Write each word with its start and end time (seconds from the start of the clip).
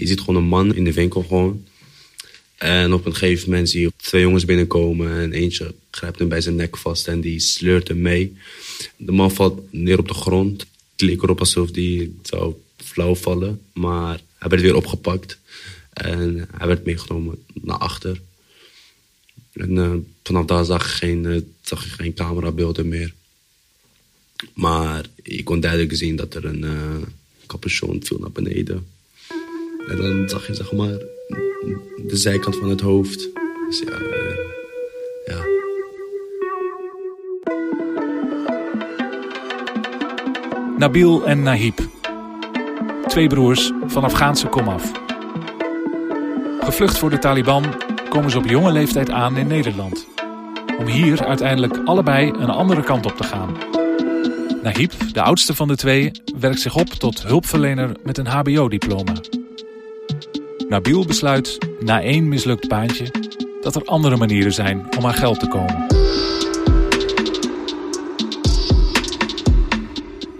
Je 0.00 0.06
ziet 0.06 0.20
gewoon 0.20 0.36
een 0.36 0.48
man 0.48 0.74
in 0.74 0.84
de 0.84 0.92
winkel 0.92 1.22
gewoon. 1.22 1.66
En 2.56 2.92
op 2.92 3.06
een 3.06 3.14
gegeven 3.14 3.50
moment 3.50 3.70
zie 3.70 3.80
je 3.80 3.92
twee 3.96 4.22
jongens 4.22 4.44
binnenkomen 4.44 5.20
en 5.20 5.32
eentje 5.32 5.74
grijpt 5.90 6.18
hem 6.18 6.28
bij 6.28 6.40
zijn 6.40 6.54
nek 6.54 6.76
vast 6.76 7.08
en 7.08 7.20
die 7.20 7.40
sleurt 7.40 7.88
hem 7.88 8.00
mee. 8.00 8.36
De 8.96 9.12
man 9.12 9.30
valt 9.30 9.72
neer 9.72 9.98
op 9.98 10.08
de 10.08 10.14
grond. 10.14 10.60
Het 10.92 11.00
leek 11.00 11.22
erop 11.22 11.40
alsof 11.40 11.74
hij 11.74 12.10
zou 12.22 12.54
flauw 12.76 13.14
vallen, 13.14 13.60
maar 13.72 14.20
hij 14.38 14.48
werd 14.48 14.62
weer 14.62 14.76
opgepakt. 14.76 15.38
En 15.92 16.48
hij 16.56 16.66
werd 16.66 16.84
meegenomen 16.84 17.44
naar 17.54 17.78
achter. 17.78 18.20
En 19.52 19.76
uh, 19.76 19.94
vanaf 20.22 20.44
daar 20.44 20.64
zag 20.64 20.90
je 20.90 20.96
geen, 20.96 21.24
uh, 21.24 21.40
geen 21.62 22.14
camerabeelden 22.14 22.88
meer. 22.88 23.14
Maar 24.54 25.06
je 25.22 25.42
kon 25.42 25.60
duidelijk 25.60 25.96
zien 25.96 26.16
dat 26.16 26.34
er 26.34 26.44
een 26.44 26.62
uh, 26.62 26.96
capuchon 27.46 28.04
viel 28.04 28.18
naar 28.18 28.32
beneden. 28.32 28.86
En 29.88 29.96
dan 29.96 30.28
zag 30.28 30.46
je 30.46 30.54
zeg 30.54 30.72
maar 30.72 30.98
de 32.06 32.16
zijkant 32.16 32.56
van 32.56 32.68
het 32.68 32.80
hoofd. 32.80 33.28
Dus 33.68 33.78
ja, 33.78 33.98
ja. 35.26 35.44
Nabil 40.78 41.26
en 41.26 41.42
Nahib. 41.42 41.78
Twee 43.06 43.26
broers 43.26 43.72
van 43.86 44.04
Afghaanse 44.04 44.46
komaf. 44.46 44.92
Gevlucht 46.60 46.98
voor 46.98 47.10
de 47.10 47.18
Taliban 47.18 47.64
komen 48.08 48.30
ze 48.30 48.38
op 48.38 48.46
jonge 48.46 48.72
leeftijd 48.72 49.10
aan 49.10 49.36
in 49.36 49.46
Nederland. 49.46 50.06
Om 50.78 50.86
hier 50.86 51.26
uiteindelijk 51.26 51.80
allebei 51.84 52.30
een 52.30 52.50
andere 52.50 52.82
kant 52.82 53.06
op 53.06 53.16
te 53.16 53.24
gaan. 53.24 53.56
Nahib, 54.62 54.92
de 55.12 55.22
oudste 55.22 55.54
van 55.54 55.68
de 55.68 55.76
twee, 55.76 56.10
werkt 56.38 56.60
zich 56.60 56.76
op 56.76 56.88
tot 56.88 57.22
hulpverlener 57.22 57.96
met 58.02 58.18
een 58.18 58.26
HBO-diploma. 58.26 59.12
Nabil 60.68 61.04
besluit, 61.04 61.58
na 61.80 62.02
één 62.02 62.28
mislukt 62.28 62.68
baantje, 62.68 63.10
dat 63.60 63.74
er 63.74 63.84
andere 63.84 64.16
manieren 64.16 64.52
zijn 64.52 64.96
om 64.96 65.06
aan 65.06 65.14
geld 65.14 65.40
te 65.40 65.48
komen. 65.48 65.86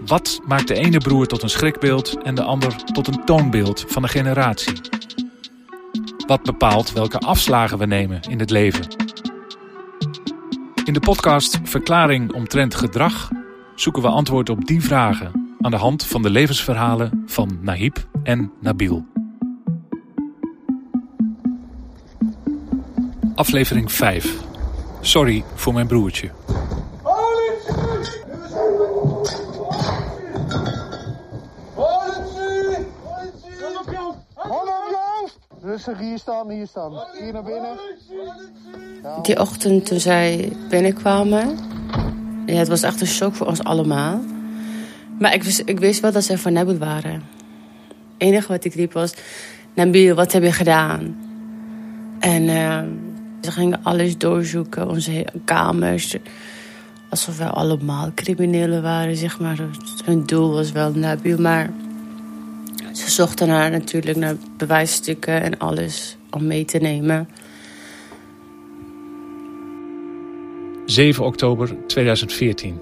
Wat 0.05 0.41
maakt 0.47 0.67
de 0.67 0.73
ene 0.73 0.97
broer 0.97 1.27
tot 1.27 1.43
een 1.43 1.49
schrikbeeld 1.49 2.17
en 2.23 2.35
de 2.35 2.43
ander 2.43 2.75
tot 2.75 3.07
een 3.07 3.25
toonbeeld 3.25 3.85
van 3.87 4.03
een 4.03 4.09
generatie? 4.09 4.73
Wat 6.27 6.43
bepaalt 6.43 6.93
welke 6.93 7.19
afslagen 7.19 7.77
we 7.77 7.85
nemen 7.85 8.21
in 8.21 8.39
het 8.39 8.49
leven? 8.49 8.87
In 10.85 10.93
de 10.93 10.99
podcast 10.99 11.59
Verklaring 11.63 12.33
omtrent 12.33 12.75
gedrag 12.75 13.31
zoeken 13.75 14.01
we 14.01 14.07
antwoord 14.07 14.49
op 14.49 14.65
die 14.65 14.81
vragen 14.81 15.55
aan 15.59 15.71
de 15.71 15.77
hand 15.77 16.05
van 16.05 16.21
de 16.21 16.29
levensverhalen 16.29 17.23
van 17.25 17.57
Nahib 17.61 17.97
en 18.23 18.51
Nabil. 18.59 19.18
Aflevering 23.39 23.91
5. 23.91 24.35
Sorry 25.01 25.43
voor 25.55 25.73
mijn 25.73 25.87
broertje. 25.87 26.29
Rustig, 35.61 35.99
hier 35.99 36.17
staan, 36.17 36.49
hier 36.49 36.67
staan. 36.67 36.93
Hier 37.19 37.33
naar 37.33 37.43
binnen. 37.43 37.79
Die 39.21 39.39
ochtend 39.39 39.85
toen 39.85 39.99
zij 39.99 40.51
binnenkwamen, 40.69 41.57
ja, 42.45 42.55
het 42.55 42.67
was 42.67 42.81
echt 42.81 43.01
een 43.01 43.07
shock 43.07 43.35
voor 43.35 43.47
ons 43.47 43.63
allemaal. 43.63 44.21
Maar 45.19 45.33
ik 45.33 45.43
wist, 45.43 45.61
ik 45.65 45.79
wist 45.79 45.99
wel 45.99 46.11
dat 46.11 46.23
ze 46.23 46.37
van 46.37 46.53
Nabil 46.53 46.77
waren. 46.77 47.13
Het 47.13 47.21
enige 48.17 48.47
wat 48.47 48.63
ik 48.63 48.73
riep 48.73 48.93
was, 48.93 49.13
Nabil, 49.73 50.15
wat 50.15 50.31
heb 50.31 50.43
je 50.43 50.51
gedaan? 50.51 51.27
En 52.19 52.43
uh, 52.43 52.81
ze 53.41 53.51
gingen 53.51 53.79
alles 53.83 54.17
doorzoeken, 54.17 54.89
onze 54.89 55.25
kamers. 55.45 56.15
Alsof 57.09 57.37
wij 57.37 57.47
allemaal 57.47 58.11
criminelen 58.15 58.81
waren, 58.81 59.15
zeg 59.15 59.39
maar. 59.39 59.57
Hun 60.05 60.25
doel 60.25 60.53
was 60.53 60.71
wel 60.71 60.91
Nabil, 60.91 61.37
maar... 61.37 61.69
Ze 62.91 63.11
zochten 63.11 63.47
naar 63.47 63.71
natuurlijk 63.71 64.17
naar 64.17 64.35
bewijsstukken 64.57 65.41
en 65.41 65.57
alles 65.57 66.17
om 66.29 66.47
mee 66.47 66.65
te 66.65 66.77
nemen. 66.77 67.29
7 70.85 71.25
oktober 71.25 71.75
2014. 71.87 72.81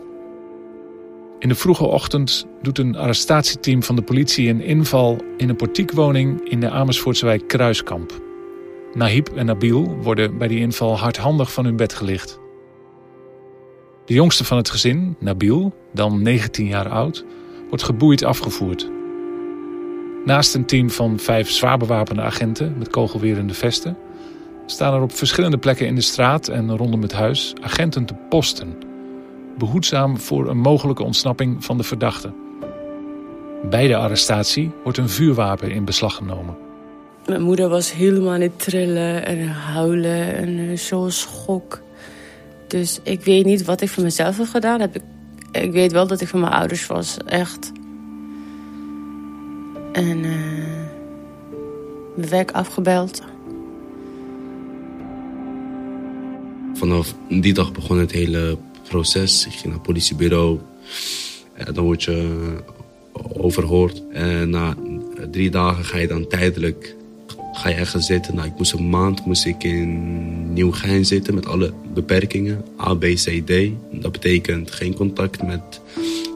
In 1.40 1.50
de 1.50 1.56
vroege 1.56 1.86
ochtend 1.86 2.46
doet 2.62 2.78
een 2.78 2.96
arrestatieteam 2.96 3.84
van 3.84 3.96
de 3.96 4.02
politie 4.02 4.50
een 4.50 4.62
inval 4.62 5.18
in 5.38 5.50
een 5.50 5.56
portiekwoning 5.56 6.50
in 6.50 6.60
de 6.60 6.70
Amersfoortse 6.70 7.26
wijk 7.26 7.48
Kruiskamp. 7.48 8.27
Nahib 8.98 9.30
en 9.36 9.46
Nabil 9.46 9.98
worden 10.02 10.38
bij 10.38 10.48
die 10.48 10.60
inval 10.60 10.98
hardhandig 10.98 11.52
van 11.52 11.66
hun 11.66 11.76
bed 11.76 11.94
gelicht. 11.94 12.40
De 14.06 14.14
jongste 14.14 14.44
van 14.44 14.58
het 14.58 14.70
gezin, 14.70 15.16
Nabil, 15.20 15.74
dan 15.94 16.22
19 16.22 16.66
jaar 16.66 16.90
oud, 16.90 17.26
wordt 17.70 17.84
geboeid 17.84 18.24
afgevoerd. 18.24 18.90
Naast 20.26 20.56
een 20.56 20.66
team 20.66 20.90
van 20.90 21.20
vijf 21.20 21.50
zwaar 21.50 21.78
bewapende 21.78 22.22
agenten 22.22 22.78
met 22.78 22.90
kogelwerende 22.90 23.54
vesten 23.54 23.98
staan 24.66 24.94
er 24.94 25.02
op 25.02 25.12
verschillende 25.12 25.58
plekken 25.58 25.88
in 25.88 25.96
de 25.96 26.02
straat 26.02 26.48
en 26.48 26.78
rondom 26.78 27.02
het 27.02 27.14
huis 27.14 27.54
agenten 27.62 28.06
te 28.06 28.16
posten. 28.30 28.78
Behoedzaam 29.58 30.18
voor 30.18 30.50
een 30.50 30.60
mogelijke 30.60 31.04
ontsnapping 31.04 31.66
van 31.66 31.78
de 31.78 31.84
verdachte. 31.84 32.34
Bij 33.70 33.88
de 33.88 33.96
arrestatie 33.96 34.72
wordt 34.84 34.98
een 34.98 35.10
vuurwapen 35.10 35.72
in 35.72 35.86
beslag 35.86 36.16
genomen. 36.16 36.67
Mijn 37.28 37.42
moeder 37.42 37.70
was 37.70 37.94
helemaal 37.94 38.40
het 38.40 38.60
trillen 38.60 39.26
en 39.26 39.48
huilen 39.48 40.36
en 40.36 40.80
zo'n 40.80 41.12
schok. 41.12 41.82
Dus 42.68 43.00
ik 43.04 43.24
weet 43.24 43.46
niet 43.46 43.66
wat 43.66 43.82
ik 43.82 43.90
voor 43.90 44.04
mezelf 44.04 44.38
heb 44.38 44.48
gedaan. 44.48 44.82
Ik, 44.82 45.02
ik 45.52 45.72
weet 45.72 45.92
wel 45.92 46.08
dat 46.08 46.22
ik 46.22 46.28
van 46.28 46.40
mijn 46.40 46.52
ouders 46.52 46.88
was, 46.88 47.18
echt. 47.26 47.72
En 49.92 50.18
uh, 50.18 50.36
mijn 52.16 52.30
werk 52.30 52.52
afgebeld. 52.52 53.22
Vanaf 56.74 57.14
die 57.30 57.54
dag 57.54 57.72
begon 57.72 57.98
het 57.98 58.12
hele 58.12 58.58
proces. 58.90 59.46
Ik 59.46 59.52
ging 59.52 59.64
naar 59.64 59.74
het 59.74 59.82
politiebureau. 59.82 60.60
En 61.54 61.74
dan 61.74 61.84
word 61.84 62.04
je 62.04 62.38
overhoord. 63.34 64.04
En 64.12 64.50
na 64.50 64.76
drie 65.32 65.50
dagen 65.50 65.86
ga 65.86 65.98
je 65.98 66.08
dan 66.08 66.28
tijdelijk 66.28 66.96
ga 67.58 67.70
je 67.70 67.76
ergens 67.76 68.06
zitten. 68.06 68.36
Nou, 68.36 68.48
ik 68.48 68.58
moest 68.58 68.74
een 68.74 68.90
maand 68.90 69.26
moest 69.26 69.46
ik 69.46 69.64
in 69.64 70.54
Nieuwgein 70.54 71.06
zitten 71.06 71.34
met 71.34 71.46
alle 71.46 71.74
beperkingen. 71.94 72.66
A, 72.80 72.94
B, 72.94 73.02
C, 73.02 73.42
D. 73.46 73.52
Dat 73.92 74.12
betekent 74.12 74.72
geen 74.72 74.94
contact 74.94 75.44
met 75.44 75.82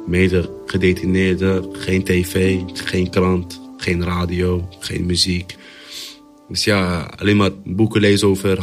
mede-gedetineerden, 0.07 1.65
geen 1.71 2.03
tv, 2.03 2.59
geen 2.73 3.09
krant, 3.09 3.61
geen 3.77 4.03
radio, 4.03 4.67
geen 4.79 5.05
muziek. 5.05 5.57
Dus 6.47 6.63
ja, 6.63 7.09
alleen 7.17 7.37
maar 7.37 7.51
boeken 7.63 8.01
lezen 8.01 8.27
over 8.27 8.59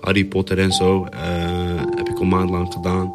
Harry 0.00 0.24
Potter 0.24 0.58
en 0.58 0.72
zo 0.72 1.06
uh, 1.14 1.20
heb 1.94 2.08
ik 2.08 2.18
een 2.18 2.28
maand 2.28 2.50
lang 2.50 2.72
gedaan. 2.72 3.14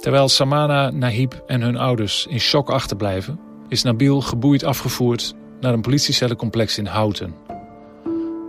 Terwijl 0.00 0.28
Samana, 0.28 0.90
Nahib 0.90 1.42
en 1.46 1.60
hun 1.60 1.76
ouders 1.76 2.26
in 2.30 2.40
shock 2.40 2.70
achterblijven... 2.70 3.38
is 3.68 3.82
Nabil 3.82 4.20
geboeid 4.20 4.64
afgevoerd 4.64 5.34
naar 5.60 5.72
een 5.72 5.80
politiecellencomplex 5.80 6.78
in 6.78 6.86
Houten. 6.86 7.51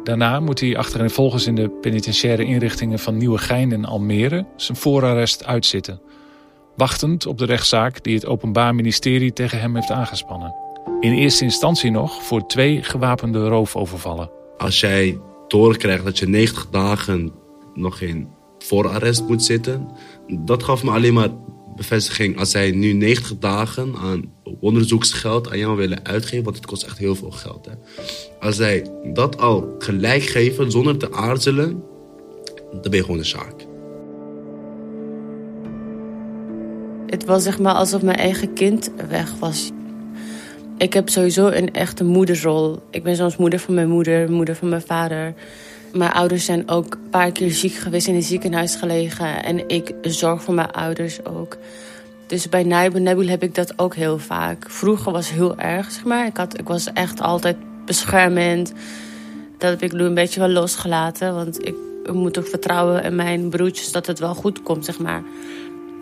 Daarna 0.04 0.40
moet 0.40 0.60
hij 0.60 0.78
achtereenvolgens 0.78 1.48
in 1.48 1.56
de 1.56 1.70
penitentiaire 1.70 2.46
inrichtingen 2.46 3.00
van 3.00 3.18
Nieuwegein 3.18 3.72
en 3.72 3.86
Almere... 3.86 4.46
zijn 4.56 4.78
voorarrest 4.78 5.46
uitzitten. 5.46 6.02
Wachtend 6.76 7.26
op 7.26 7.38
de 7.38 7.46
rechtszaak 7.46 8.04
die 8.04 8.16
het 8.16 8.26
Openbaar 8.26 8.76
Ministerie 8.76 9.34
tegen 9.34 9.60
hem 9.60 9.76
heeft 9.76 9.92
aangespannen. 9.92 10.56
In 11.00 11.14
eerste 11.14 11.44
instantie 11.44 11.92
nog 11.92 12.24
voor 12.24 12.48
twee 12.48 12.84
gewapende 12.84 13.48
roofovervallen. 13.48 14.30
Als 14.58 14.80
jij 14.80 15.20
doorkrijgt 15.48 16.04
dat 16.04 16.18
je 16.18 16.28
90 16.28 16.70
dagen 16.70 17.32
nog 17.74 18.02
in 18.02 18.28
voorarrest 18.58 19.28
moet 19.28 19.44
zitten... 19.44 19.88
dat 20.28 20.64
gaf 20.64 20.84
me 20.84 20.92
alleen 20.92 21.14
maar 21.14 21.30
bevestiging. 21.76 22.38
Als 22.38 22.52
zij 22.52 22.72
nu 22.72 22.94
90 22.94 23.38
dagen 23.38 23.96
aan 23.96 24.34
onderzoeksgeld 24.60 25.52
aan 25.52 25.58
jou 25.58 25.78
willen 25.78 26.06
uitgeven... 26.06 26.44
want 26.44 26.56
het 26.56 26.66
kost 26.66 26.84
echt 26.84 26.98
heel 26.98 27.16
veel 27.16 27.32
geld. 27.32 27.66
Hè? 27.66 27.72
Als 28.40 28.56
zij 28.56 28.86
dat 29.14 29.38
al 29.38 29.76
gelijk 29.78 30.24
geven 30.24 30.72
zonder 30.72 30.98
te 30.98 31.12
aarzelen... 31.12 31.84
dan 32.72 32.82
ben 32.82 32.96
je 32.96 33.02
gewoon 33.02 33.18
een 33.18 33.26
zaak. 33.26 33.66
Het 37.08 37.26
was 37.26 37.44
zeg 37.44 37.60
maar 37.60 37.74
alsof 37.74 38.02
mijn 38.02 38.18
eigen 38.18 38.54
kind 38.54 38.92
weg 39.10 39.34
was. 39.40 39.72
Ik 40.78 40.94
heb 40.94 41.10
sowieso 41.10 41.48
een 41.48 41.74
echte 41.74 42.04
moederrol. 42.04 42.84
Ik 42.90 43.04
ben 43.04 43.16
soms 43.16 43.38
moeder 43.38 43.60
van 43.60 43.74
mijn 43.74 43.90
moeder, 43.90 44.32
moeder 44.32 44.56
van 44.56 44.70
mijn 44.70 44.82
vader. 44.82 45.34
Mijn 45.94 46.12
ouders 46.12 46.46
zijn 46.46 46.70
ook 46.70 46.94
een 46.94 47.10
paar 47.10 47.32
keer 47.32 47.52
ziek 47.52 47.74
geweest 47.74 48.08
in 48.08 48.16
het 48.16 48.24
ziekenhuis 48.24 48.76
gelegen. 48.76 49.44
En 49.44 49.70
ik 49.70 49.94
zorg 50.02 50.44
voor 50.44 50.54
mijn 50.54 50.72
ouders 50.72 51.26
ook. 51.26 51.58
Dus 52.28 52.50
bij 52.50 52.64
Nabil 52.64 53.28
heb 53.28 53.44
ik 53.44 53.56
dat 53.56 53.80
ook 53.80 53.96
heel 53.96 54.20
vaak. 54.20 54.66
Vroeger 54.70 55.12
was 55.12 55.30
heel 55.30 55.58
erg, 55.58 55.92
zeg 55.92 56.04
maar. 56.04 56.26
Ik, 56.26 56.38
had, 56.38 56.60
ik 56.60 56.68
was 56.68 56.94
echt 56.94 57.22
altijd 57.22 57.58
beschermend. 57.86 58.74
Dat 59.58 59.70
heb 59.70 59.82
ik 59.82 59.92
nu 59.92 60.04
een 60.04 60.14
beetje 60.14 60.40
wel 60.40 60.50
losgelaten. 60.50 61.34
Want 61.34 61.68
ik, 61.68 61.76
ik 62.04 62.14
moet 62.14 62.38
ook 62.38 62.48
vertrouwen 62.48 63.04
in 63.04 63.16
mijn 63.16 63.50
broertjes 63.50 63.92
dat 63.92 64.08
het 64.08 64.20
wel 64.20 64.36
goed 64.36 64.64
komt, 64.64 64.86
zeg 64.86 65.00
maar. 65.00 65.24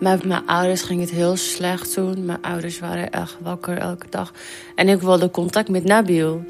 Maar 0.00 0.16
met 0.16 0.24
mijn 0.24 0.46
ouders 0.46 0.82
ging 0.82 1.00
het 1.00 1.10
heel 1.10 1.36
slecht 1.36 1.92
toen. 1.94 2.24
Mijn 2.24 2.42
ouders 2.42 2.78
waren 2.78 3.10
echt 3.10 3.36
wakker 3.40 3.78
elke 3.78 4.06
dag. 4.10 4.32
En 4.74 4.88
ik 4.88 5.00
wilde 5.00 5.30
contact 5.30 5.68
met 5.68 5.84
Nabil. 5.84 6.44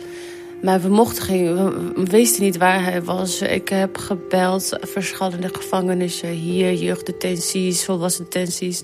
Maar 0.63 0.81
we 0.81 0.89
mochten 0.89 1.23
geen, 1.23 1.55
we 1.95 2.05
wisten 2.05 2.43
niet 2.43 2.57
waar 2.57 2.85
hij 2.85 3.03
was. 3.03 3.41
Ik 3.41 3.69
heb 3.69 3.97
gebeld, 3.97 4.79
verschillende 4.81 5.49
gevangenissen 5.53 6.29
hier, 6.29 6.73
jeugddetenties, 6.73 7.85
volwassen 7.85 8.25
detenties. 8.25 8.81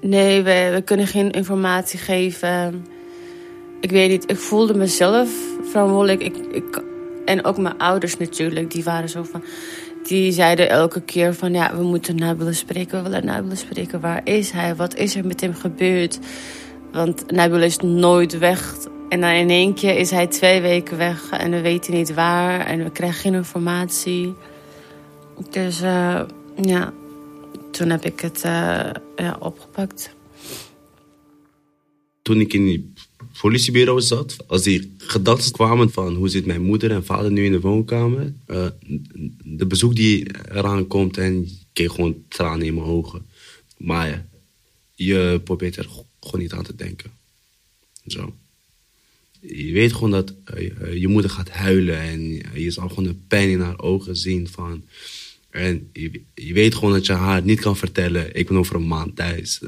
Nee, 0.00 0.42
we, 0.42 0.82
kunnen 0.84 1.06
geen 1.06 1.30
informatie 1.30 1.98
geven. 1.98 2.86
Ik 3.80 3.90
weet 3.90 4.10
niet, 4.10 4.30
ik 4.30 4.36
voelde 4.36 4.74
mezelf 4.74 5.30
verantwoordelijk. 5.62 6.22
Ik, 6.22 6.36
ik, 6.36 6.82
en 7.24 7.44
ook 7.44 7.58
mijn 7.58 7.78
ouders 7.78 8.16
natuurlijk, 8.16 8.70
die 8.70 8.84
waren 8.84 9.08
zo 9.08 9.22
van... 9.22 9.42
Die 10.02 10.32
zeiden 10.32 10.68
elke 10.68 11.00
keer 11.00 11.34
van, 11.34 11.52
ja, 11.52 11.76
we 11.76 11.82
moeten 11.82 12.16
Nabil 12.16 12.52
spreken, 12.52 13.02
we 13.02 13.08
willen 13.08 13.24
Nabil 13.26 13.56
spreken. 13.56 14.00
Waar 14.00 14.20
is 14.24 14.50
hij? 14.50 14.74
Wat 14.74 14.94
is 14.94 15.16
er 15.16 15.26
met 15.26 15.40
hem 15.40 15.54
gebeurd? 15.54 16.18
Want 16.92 17.30
Nabil 17.30 17.62
is 17.62 17.78
nooit 17.78 18.38
weg 18.38 18.74
en 19.08 19.20
dan 19.20 19.30
in 19.30 19.50
één 19.50 19.74
keer 19.74 19.98
is 19.98 20.10
hij 20.10 20.26
twee 20.26 20.60
weken 20.60 20.96
weg 20.96 21.30
en 21.30 21.50
we 21.50 21.60
weten 21.60 21.94
niet 21.94 22.14
waar 22.14 22.66
en 22.66 22.84
we 22.84 22.90
krijgen 22.90 23.20
geen 23.20 23.34
informatie. 23.34 24.34
Dus 25.50 25.82
uh, 25.82 26.22
ja, 26.62 26.92
toen 27.70 27.90
heb 27.90 28.04
ik 28.04 28.20
het 28.20 28.36
uh, 28.36 28.90
ja, 29.16 29.36
opgepakt. 29.40 30.14
Toen 32.22 32.40
ik 32.40 32.52
in 32.52 32.66
het 32.66 33.08
politiebureau 33.40 34.00
zat, 34.00 34.36
als 34.46 34.62
die 34.62 34.94
gedachten 34.98 35.52
kwamen 35.52 35.90
van 35.90 36.14
hoe 36.14 36.28
zit 36.28 36.46
mijn 36.46 36.62
moeder 36.62 36.90
en 36.90 37.04
vader 37.04 37.32
nu 37.32 37.44
in 37.44 37.52
de 37.52 37.60
woonkamer, 37.60 38.32
uh, 38.46 38.66
de 39.44 39.66
bezoek 39.66 39.94
die 39.94 40.26
eraan 40.52 40.86
komt 40.86 41.16
en 41.16 41.42
ik 41.42 41.52
kreeg 41.72 41.92
gewoon 41.92 42.24
tranen 42.28 42.66
in 42.66 42.74
mijn 42.74 42.86
ogen. 42.86 43.26
Maar 43.76 44.26
je 44.94 45.40
probeert 45.44 45.76
er 45.76 45.88
gewoon 46.20 46.40
niet 46.40 46.52
aan 46.52 46.64
te 46.64 46.74
denken. 46.74 47.10
Zo 48.06 48.34
je 49.48 49.72
weet 49.72 49.92
gewoon 49.92 50.10
dat 50.10 50.34
uh, 50.54 50.94
je 50.94 51.08
moeder 51.08 51.30
gaat 51.30 51.50
huilen 51.50 51.98
en 51.98 52.42
je 52.54 52.70
zal 52.70 52.88
gewoon 52.88 53.04
de 53.04 53.16
pijn 53.28 53.48
in 53.48 53.60
haar 53.60 53.80
ogen 53.80 54.16
zien 54.16 54.48
van... 54.48 54.84
En 55.50 55.88
je, 55.92 56.22
je, 56.34 56.52
weet 56.52 56.74
gewoon 56.74 56.92
dat 56.92 57.06
je 57.06 57.12
haar 57.12 57.42
niet 57.42 57.60
kan 57.60 57.76
vertellen, 57.76 58.34
ik 58.34 58.46
ben 58.48 58.56
over 58.56 58.76
een 58.76 58.86
maand 58.86 59.16
thuis. 59.16 59.60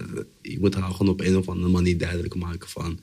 Je 0.42 0.58
moet 0.60 0.74
haar 0.74 0.90
gewoon 0.90 1.12
op 1.12 1.20
een 1.20 1.36
of 1.36 1.48
andere 1.48 1.72
manier 1.72 1.98
duidelijk 1.98 2.34
maken 2.34 2.68
van... 2.68 3.00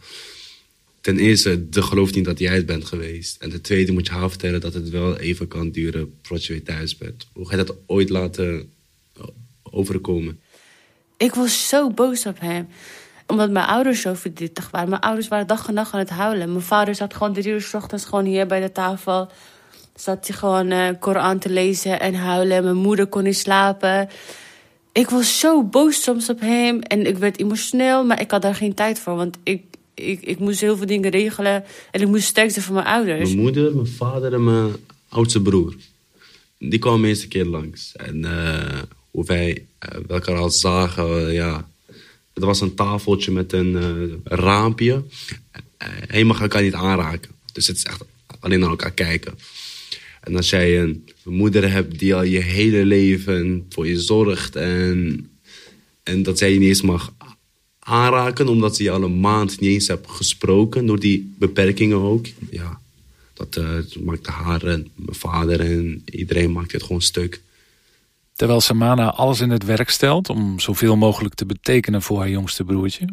Ten 1.02 1.18
eerste, 1.18 1.70
de 1.70 1.82
gelooft 1.82 2.16
niet 2.16 2.26
dat 2.26 2.40
jij 2.40 2.56
het 2.56 2.66
bent 2.66 2.86
geweest. 2.86 3.42
En 3.42 3.50
ten 3.50 3.62
tweede 3.62 3.92
moet 3.92 4.08
je 4.08 4.14
haar 4.14 4.30
vertellen 4.30 4.62
dat 4.62 4.74
het 4.74 4.90
wel 4.90 5.18
even 5.18 5.48
kan 5.48 5.72
duren 5.72 6.14
voordat 6.22 6.46
je 6.46 6.54
weer 6.54 6.64
thuis 6.64 6.98
bent. 6.98 7.28
Hoe 7.34 7.46
ga 7.46 7.58
je 7.58 7.66
dat 7.66 7.78
ooit 7.86 8.10
laten 8.10 8.74
overkomen? 9.64 10.40
Ik 11.18 11.34
was 11.34 11.68
zo 11.68 11.90
boos 11.90 12.26
op 12.26 12.40
hem 12.40 12.68
omdat 13.28 13.52
mijn 13.52 13.66
ouders 13.66 14.02
zo 14.02 14.14
verdrietig 14.14 14.72
waren. 14.72 14.90
Mijn 14.90 15.02
ouders 15.02 15.28
waren 15.28 15.48
dag 15.48 15.68
en 15.68 15.74
nacht 15.74 15.94
aan 15.94 16.00
het 16.00 16.10
huilen. 16.10 16.52
Mijn 16.52 16.64
vader 16.64 16.96
zat 16.96 17.14
gewoon 17.14 17.34
drie 17.34 17.54
uur 17.54 17.62
s 17.62 17.74
ochtends 17.74 18.06
gewoon 18.06 18.26
hier 18.26 18.48
bij 18.48 18.62
de 18.62 18.72
tafel. 18.72 19.30
Zat 19.96 20.28
hij 20.28 20.38
gewoon 20.38 20.72
uh, 20.72 20.90
Koran 21.00 21.40
te 21.40 21.50
lezen 21.50 22.00
en 22.00 22.14
huilen. 22.14 22.64
Mijn 22.64 22.76
moeder 22.76 23.08
kon 23.08 23.24
niet 23.24 23.38
slapen. 23.38 24.10
Ik 24.92 25.10
was 25.10 25.40
zo 25.40 25.64
boos 25.64 26.02
soms 26.02 26.30
op 26.30 26.40
hem. 26.40 26.82
En 26.82 27.08
ik 27.08 27.18
werd 27.18 27.40
emotioneel, 27.40 28.06
maar 28.06 28.22
ik 28.22 28.32
had 28.32 28.42
daar 28.42 28.56
geen 28.56 28.74
tijd 28.74 29.00
voor. 29.00 29.16
Want 29.16 29.38
ik, 29.44 29.64
ik, 29.94 30.22
ik 30.22 30.40
moest 30.40 30.62
heel 30.62 30.78
veel 30.78 30.86
dingen 30.86 31.10
regelen. 31.10 31.64
En 31.92 32.02
ik 32.02 32.08
moest 32.08 32.24
sterk 32.24 32.52
zijn 32.52 32.66
voor 32.66 32.74
mijn 32.76 32.88
ouders. 32.88 33.30
Mijn 33.30 33.42
moeder, 33.42 33.76
mijn 33.76 33.88
vader 33.88 34.34
en 34.34 34.44
mijn 34.44 34.74
oudste 35.10 35.42
broer. 35.42 35.76
Die 36.60 36.80
kwamen 36.80 37.02
de 37.02 37.08
eerste 37.08 37.28
keer 37.28 37.46
langs. 37.46 37.96
En 37.96 38.18
uh, 38.24 38.82
hoe 39.12 39.26
wij 39.26 39.66
uh, 39.94 40.10
elkaar 40.10 40.36
al 40.36 40.50
zagen, 40.50 41.34
ja 41.34 41.66
het 42.36 42.44
was 42.44 42.62
een 42.62 42.76
tafeltje 42.76 43.32
met 43.32 43.54
een 43.54 43.72
uh, 43.72 44.14
raampje. 44.24 45.04
Uh, 46.12 46.18
je 46.18 46.26
mag 46.26 46.42
elkaar 46.42 46.62
niet 46.62 46.74
aanraken. 46.74 47.32
Dus 47.54 47.68
het 47.68 47.78
is 47.78 47.84
echt 47.84 48.04
alleen 48.40 48.60
naar 48.60 48.70
elkaar 48.70 48.92
kijken. 48.92 49.38
En 50.22 50.36
als 50.36 50.50
jij 50.50 50.82
een 50.82 51.10
moeder 51.24 51.72
hebt 51.72 52.00
die 52.00 52.16
al 52.16 52.24
je 52.24 52.40
hele 52.40 52.86
leven 52.86 53.66
voor 53.70 53.88
je 53.88 54.00
zorgt 54.00 54.56
en, 54.56 55.30
en 56.04 56.24
dat 56.24 56.38
zij 56.38 56.54
je 56.54 56.60
niet 56.60 56.68
eens 56.68 56.82
mag 56.82 57.14
aanraken 57.80 58.48
omdat 58.48 58.76
ze 58.76 58.84
je 58.84 58.92
al 58.92 59.04
een 59.04 59.20
maand 59.20 59.60
niet 59.60 59.70
eens 59.70 59.88
hebt 59.88 60.10
gesproken 60.10 60.86
door 60.86 61.00
die 61.00 61.34
beperkingen 61.38 61.98
ook. 61.98 62.26
Ja, 62.50 62.80
dat 63.34 63.58
uh, 63.58 63.80
maakt 64.04 64.28
haar 64.28 64.64
en 64.64 64.88
mijn 64.96 65.16
vader 65.16 65.60
en 65.60 66.04
iedereen 66.06 66.52
maakt 66.52 66.72
het 66.72 66.84
gewoon 66.84 67.02
stuk. 67.02 67.42
Terwijl 68.36 68.62
Samana 68.62 69.12
alles 69.12 69.40
in 69.40 69.50
het 69.50 69.66
werk 69.66 69.90
stelt 69.90 70.30
om 70.30 70.60
zoveel 70.60 70.96
mogelijk 70.96 71.34
te 71.34 71.46
betekenen 71.46 72.02
voor 72.02 72.20
haar 72.20 72.30
jongste 72.30 72.64
broertje, 72.64 73.08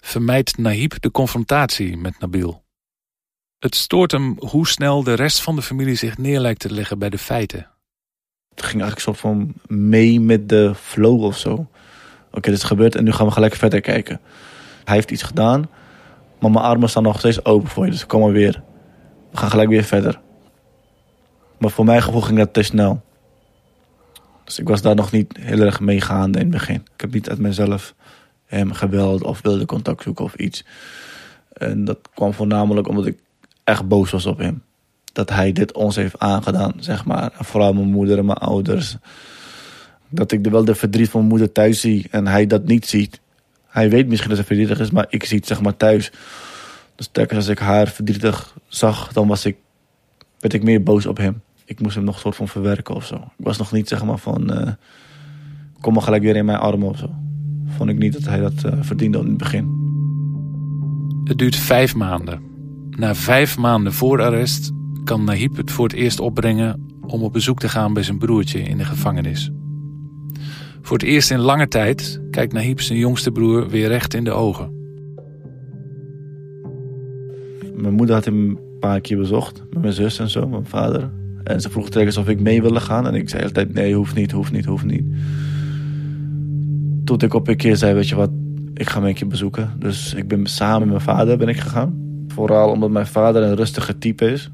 vermijdt 0.00 0.58
Nahib 0.58 1.00
de 1.00 1.10
confrontatie 1.10 1.96
met 1.96 2.18
Nabil. 2.18 2.64
Het 3.58 3.74
stoort 3.74 4.12
hem 4.12 4.36
hoe 4.38 4.68
snel 4.68 5.02
de 5.02 5.14
rest 5.14 5.40
van 5.40 5.56
de 5.56 5.62
familie 5.62 5.94
zich 5.94 6.18
neer 6.18 6.40
lijkt 6.40 6.60
te 6.60 6.74
leggen 6.74 6.98
bij 6.98 7.10
de 7.10 7.18
feiten. 7.18 7.70
Het 8.50 8.62
ging 8.62 8.82
eigenlijk 8.82 9.00
soort 9.00 9.18
van 9.18 9.54
mee 9.66 10.20
met 10.20 10.48
de 10.48 10.74
flow 10.74 11.22
of 11.22 11.38
zo. 11.38 11.52
Oké, 12.30 12.50
dit 12.50 12.58
is 12.58 12.62
gebeurd 12.62 12.94
en 12.94 13.04
nu 13.04 13.12
gaan 13.12 13.26
we 13.26 13.32
gelijk 13.32 13.54
verder 13.54 13.80
kijken. 13.80 14.20
Hij 14.84 14.94
heeft 14.94 15.10
iets 15.10 15.22
gedaan, 15.22 15.70
maar 16.40 16.50
mijn 16.50 16.64
armen 16.64 16.88
staan 16.88 17.02
nog 17.02 17.18
steeds 17.18 17.44
open 17.44 17.68
voor 17.68 17.84
je, 17.84 17.90
dus 17.90 18.06
kom 18.06 18.20
maar 18.20 18.32
weer. 18.32 18.62
We 19.30 19.36
gaan 19.36 19.50
gelijk 19.50 19.68
weer 19.68 19.84
verder. 19.84 20.20
Maar 21.58 21.70
voor 21.70 21.84
mijn 21.84 22.02
gevoel 22.02 22.20
ging 22.20 22.38
dat 22.38 22.52
te 22.52 22.62
snel. 22.62 23.06
Dus 24.48 24.58
ik 24.58 24.68
was 24.68 24.82
daar 24.82 24.94
nog 24.94 25.12
niet 25.12 25.36
heel 25.40 25.60
erg 25.60 25.80
meegaande 25.80 26.38
in 26.38 26.44
het 26.44 26.54
begin. 26.54 26.74
Ik 26.74 27.00
heb 27.00 27.12
niet 27.12 27.28
uit 27.28 27.38
mezelf 27.38 27.94
hem 28.46 28.72
gebeld 28.72 29.22
of 29.22 29.42
wilde 29.42 29.64
contact 29.64 30.02
zoeken 30.02 30.24
of 30.24 30.34
iets. 30.34 30.64
En 31.52 31.84
dat 31.84 31.98
kwam 32.14 32.32
voornamelijk 32.32 32.88
omdat 32.88 33.06
ik 33.06 33.18
echt 33.64 33.88
boos 33.88 34.10
was 34.10 34.26
op 34.26 34.38
hem. 34.38 34.62
Dat 35.12 35.30
hij 35.30 35.52
dit 35.52 35.72
ons 35.72 35.96
heeft 35.96 36.18
aangedaan, 36.18 36.72
zeg 36.78 37.04
maar. 37.04 37.30
Vooral 37.34 37.72
mijn 37.72 37.90
moeder 37.90 38.18
en 38.18 38.24
mijn 38.24 38.38
ouders. 38.38 38.96
Dat 40.08 40.32
ik 40.32 40.46
wel 40.46 40.64
de 40.64 40.74
verdriet 40.74 41.08
van 41.08 41.20
mijn 41.20 41.32
moeder 41.32 41.52
thuis 41.52 41.80
zie 41.80 42.06
en 42.10 42.26
hij 42.26 42.46
dat 42.46 42.64
niet 42.64 42.86
ziet. 42.86 43.20
Hij 43.66 43.90
weet 43.90 44.08
misschien 44.08 44.28
dat 44.28 44.38
hij 44.38 44.46
verdrietig 44.46 44.80
is, 44.80 44.90
maar 44.90 45.06
ik 45.08 45.24
zie 45.24 45.36
het 45.36 45.46
zeg 45.46 45.60
maar 45.60 45.76
thuis. 45.76 46.12
Dus 46.94 47.08
telkens 47.12 47.38
als 47.38 47.48
ik 47.48 47.58
haar 47.58 47.88
verdrietig 47.88 48.54
zag, 48.68 49.12
dan 49.12 49.28
was 49.28 49.44
ik, 49.44 49.56
werd 50.38 50.54
ik 50.54 50.62
meer 50.62 50.82
boos 50.82 51.06
op 51.06 51.16
hem 51.16 51.42
ik 51.68 51.80
moest 51.80 51.94
hem 51.94 52.04
nog 52.04 52.18
soort 52.18 52.36
van 52.36 52.48
verwerken 52.48 52.94
of 52.94 53.06
zo. 53.06 53.14
Ik 53.14 53.44
was 53.44 53.58
nog 53.58 53.72
niet 53.72 53.88
zeg 53.88 54.04
maar 54.04 54.18
van, 54.18 54.52
uh, 54.52 54.68
kom 55.80 55.92
maar 55.92 56.02
gelijk 56.02 56.22
weer 56.22 56.36
in 56.36 56.44
mijn 56.44 56.58
armen 56.58 56.88
of 56.88 56.98
zo. 56.98 57.10
Vond 57.66 57.90
ik 57.90 57.98
niet 57.98 58.12
dat 58.12 58.24
hij 58.24 58.40
dat 58.40 58.64
uh, 58.66 58.72
verdiende 58.80 59.18
in 59.18 59.26
het 59.26 59.36
begin. 59.36 59.76
Het 61.24 61.38
duurt 61.38 61.56
vijf 61.56 61.94
maanden. 61.94 62.40
Na 62.90 63.14
vijf 63.14 63.58
maanden 63.58 63.92
voor 63.92 64.22
arrest 64.22 64.72
kan 65.04 65.24
Nahib 65.24 65.56
het 65.56 65.70
voor 65.70 65.84
het 65.84 65.96
eerst 65.96 66.20
opbrengen 66.20 66.86
om 67.06 67.22
op 67.22 67.32
bezoek 67.32 67.58
te 67.58 67.68
gaan 67.68 67.92
bij 67.92 68.02
zijn 68.02 68.18
broertje 68.18 68.60
in 68.60 68.78
de 68.78 68.84
gevangenis. 68.84 69.50
Voor 70.82 70.96
het 70.96 71.06
eerst 71.06 71.30
in 71.30 71.38
lange 71.38 71.68
tijd 71.68 72.20
kijkt 72.30 72.52
Nahib 72.52 72.80
zijn 72.80 72.98
jongste 72.98 73.30
broer 73.30 73.68
weer 73.68 73.88
recht 73.88 74.14
in 74.14 74.24
de 74.24 74.32
ogen. 74.32 74.76
Mijn 77.74 77.94
moeder 77.94 78.14
had 78.14 78.24
hem 78.24 78.48
een 78.48 78.78
paar 78.80 79.00
keer 79.00 79.16
bezocht 79.16 79.62
met 79.70 79.82
mijn 79.82 79.92
zus 79.92 80.18
en 80.18 80.30
zo, 80.30 80.48
mijn 80.48 80.66
vader. 80.66 81.10
En 81.48 81.60
ze 81.60 81.70
vroeg 81.70 81.88
telkens 81.88 82.16
of 82.16 82.28
ik 82.28 82.40
mee 82.40 82.62
wilde 82.62 82.80
gaan. 82.80 83.06
En 83.06 83.14
ik 83.14 83.28
zei 83.28 83.42
altijd 83.42 83.74
nee, 83.74 83.94
hoeft 83.94 84.14
niet, 84.14 84.32
hoeft 84.32 84.52
niet, 84.52 84.64
hoeft 84.64 84.84
niet. 84.84 85.04
Tot 87.04 87.22
ik 87.22 87.34
op 87.34 87.48
een 87.48 87.56
keer 87.56 87.76
zei, 87.76 87.94
weet 87.94 88.08
je 88.08 88.14
wat, 88.14 88.30
ik 88.74 88.88
ga 88.88 89.02
een 89.02 89.14
keer 89.14 89.28
bezoeken. 89.28 89.72
Dus 89.78 90.14
ik 90.14 90.28
ben 90.28 90.46
samen 90.46 90.80
met 90.80 90.88
mijn 90.88 91.16
vader 91.16 91.38
ben 91.38 91.48
ik 91.48 91.60
gegaan. 91.60 92.24
Vooral 92.28 92.70
omdat 92.70 92.90
mijn 92.90 93.06
vader 93.06 93.42
een 93.42 93.56
rustige 93.56 93.98
type 93.98 94.30
is. 94.30 94.50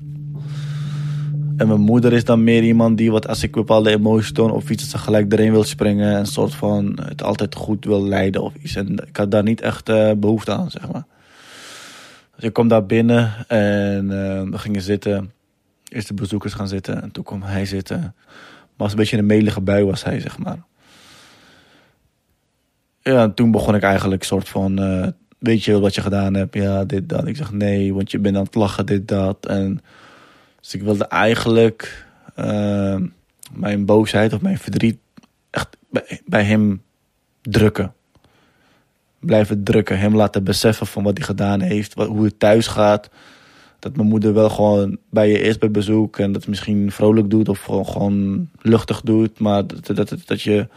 En 1.57 1.69
mijn 1.69 1.81
moeder 1.81 2.13
is 2.13 2.25
dan 2.25 2.45
meer 2.45 2.63
iemand 2.63 2.99
die, 2.99 3.11
wat 3.11 3.29
als 3.29 3.43
ik 3.43 3.53
bepaalde 3.53 3.91
emoties 3.91 4.33
toon 4.33 4.51
of 4.51 4.71
iets, 4.71 4.91
ze 4.91 4.99
gelijk 4.99 5.33
erin 5.33 5.53
wil 5.53 5.65
springen. 5.65 6.13
En 6.13 6.19
een 6.19 6.27
soort 6.27 6.55
van 6.55 6.99
het 7.03 7.23
altijd 7.23 7.55
goed 7.55 7.85
wil 7.85 8.05
leiden 8.05 8.43
of 8.43 8.53
iets. 8.63 8.77
En 8.77 8.93
ik 9.07 9.17
had 9.17 9.31
daar 9.31 9.43
niet 9.43 9.61
echt 9.61 9.89
uh, 9.89 10.11
behoefte 10.17 10.53
aan, 10.53 10.71
zeg 10.71 10.93
maar. 10.93 11.05
Dus 12.37 12.45
ik 12.45 12.53
kom 12.53 12.69
daar 12.69 12.87
binnen 12.87 13.33
en 13.49 14.05
uh, 14.05 14.43
we 14.51 14.59
gingen 14.59 14.83
zitten. 14.83 15.31
Eerst 15.95 16.09
de 16.09 16.15
bezoekers 16.15 16.53
gaan 16.53 16.69
zitten 16.69 17.03
en 17.03 17.11
toen 17.11 17.25
kwam 17.25 17.43
hij 17.43 17.67
zitten. 17.67 18.01
Maar 18.01 18.13
als 18.77 18.91
een 18.91 18.99
beetje 18.99 19.19
een 19.19 19.27
melige 19.27 19.61
bui 19.61 19.85
was 19.85 20.05
hij, 20.05 20.21
zeg 20.21 20.39
maar. 20.39 20.59
Ja, 23.01 23.23
en 23.23 23.35
toen 23.35 23.51
begon 23.51 23.75
ik 23.75 23.83
eigenlijk 23.83 24.25
soort 24.25 24.49
van... 24.49 24.81
Uh, 24.81 25.07
weet 25.39 25.65
je 25.65 25.81
wat 25.81 25.95
je 25.95 26.01
gedaan 26.01 26.35
hebt? 26.35 26.55
Ja, 26.55 26.85
dit, 26.85 27.09
dat. 27.09 27.27
Ik 27.27 27.37
zeg 27.37 27.53
nee, 27.53 27.95
want 27.95 28.11
je 28.11 28.19
bent 28.19 28.37
aan 28.37 28.45
het 28.45 28.55
lachen, 28.55 28.87
dit, 28.87 29.09
dat. 29.09 29.47
En, 29.47 29.81
dus 30.61 30.75
ik 30.75 30.83
wilde 30.83 31.07
eigenlijk 31.07 32.07
uh, 32.37 32.97
mijn 33.53 33.85
boosheid 33.85 34.33
of 34.33 34.41
mijn 34.41 34.59
verdriet 34.59 34.99
echt 35.51 35.77
bij, 35.91 36.21
bij 36.27 36.45
hem 36.45 36.83
drukken. 37.43 37.95
Blijven 39.19 39.65
drukken. 39.65 39.99
Hem 39.99 40.17
laten 40.17 40.45
beseffen 40.45 40.87
van 40.87 41.03
wat 41.03 41.17
hij 41.17 41.27
gedaan 41.27 41.61
heeft. 41.61 41.95
Wat, 41.95 42.09
hoe 42.09 42.25
het 42.25 42.39
thuis 42.39 42.67
gaat 42.67 43.11
Dat 43.85 43.97
mijn 43.97 44.09
moeder 44.09 44.35
wel 44.35 44.51
gewoon 44.51 44.99
bij 45.11 45.29
je 45.29 45.39
is 45.39 45.59
bij 45.59 45.71
bezoek. 45.71 46.19
En 46.19 46.33
dat 46.33 46.47
misschien 46.47 46.93
vrolijk 46.93 47.31
doet 47.31 47.49
of 47.49 47.63
gewoon, 47.63 48.49
luchtig 48.61 49.01
doet. 49.01 49.39
Maar 49.39 49.67
dat, 49.67 49.97
dat, 49.97 50.17
dat 50.25 50.43
je 50.43 50.69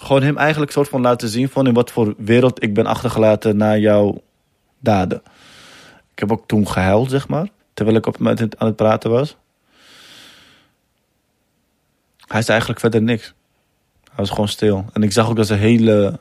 gewoon 0.00 0.22
hem 0.22 0.36
eigenlijk 0.36 0.72
soort 0.72 0.88
van 0.88 1.00
laten 1.00 1.28
zien 1.28 1.48
van 1.48 1.66
in 1.66 1.74
wat 1.74 1.90
voor 1.90 2.14
wereld 2.18 2.62
ik 2.62 2.74
ben 2.74 2.86
achtergelaten 2.86 3.56
na 3.56 3.76
jouw 3.76 4.22
daden. 4.78 5.22
Ik 6.12 6.18
heb 6.18 6.32
ook 6.32 6.46
toen 6.46 6.68
gehuild, 6.68 7.10
zeg 7.10 7.28
maar. 7.28 7.48
Terwijl 7.72 7.96
ik 7.96 8.06
op 8.06 8.18
het 8.18 8.58
aan 8.58 8.66
het 8.66 8.76
praten 8.76 9.10
was. 9.10 9.36
Hij 12.26 12.40
is 12.40 12.48
eigenlijk 12.48 12.80
verder 12.80 13.02
niks. 13.02 13.34
Hij 14.04 14.16
was 14.16 14.30
gewoon 14.30 14.48
stil. 14.48 14.84
En 14.92 15.02
ik 15.02 15.12
zag 15.12 15.28
ook 15.28 15.36
dat 15.36 15.46
zijn 15.46 15.60
hele 15.60 16.20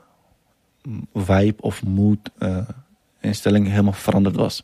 vibe 1.14 1.62
of 1.62 1.84
mood 1.84 2.20
uh, 2.40 2.58
instelling 3.20 3.68
helemaal 3.68 3.94
veranderd 3.94 4.36
was. 4.36 4.64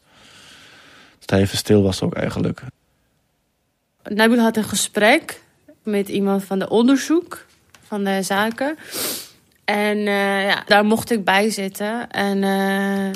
Hij 1.30 1.40
even 1.40 1.58
stil 1.58 1.84
was 1.84 2.02
ook 2.02 2.14
eigenlijk. 2.14 2.62
Nabil 4.04 4.40
had 4.40 4.58
een 4.58 4.64
gesprek 4.64 5.42
met 5.84 6.10
iemand 6.10 6.44
van 6.44 6.60
de 6.60 6.70
onderzoek 6.70 7.46
van 7.88 8.04
de 8.04 8.24
zaken. 8.24 8.78
En 9.66 9.98
uh, 9.98 10.44
ja, 10.44 10.64
daar 10.66 10.86
mocht 10.86 11.12
ik 11.12 11.24
bij 11.24 11.50
zitten. 11.50 12.10
En 12.10 12.44
uh, 12.44 13.12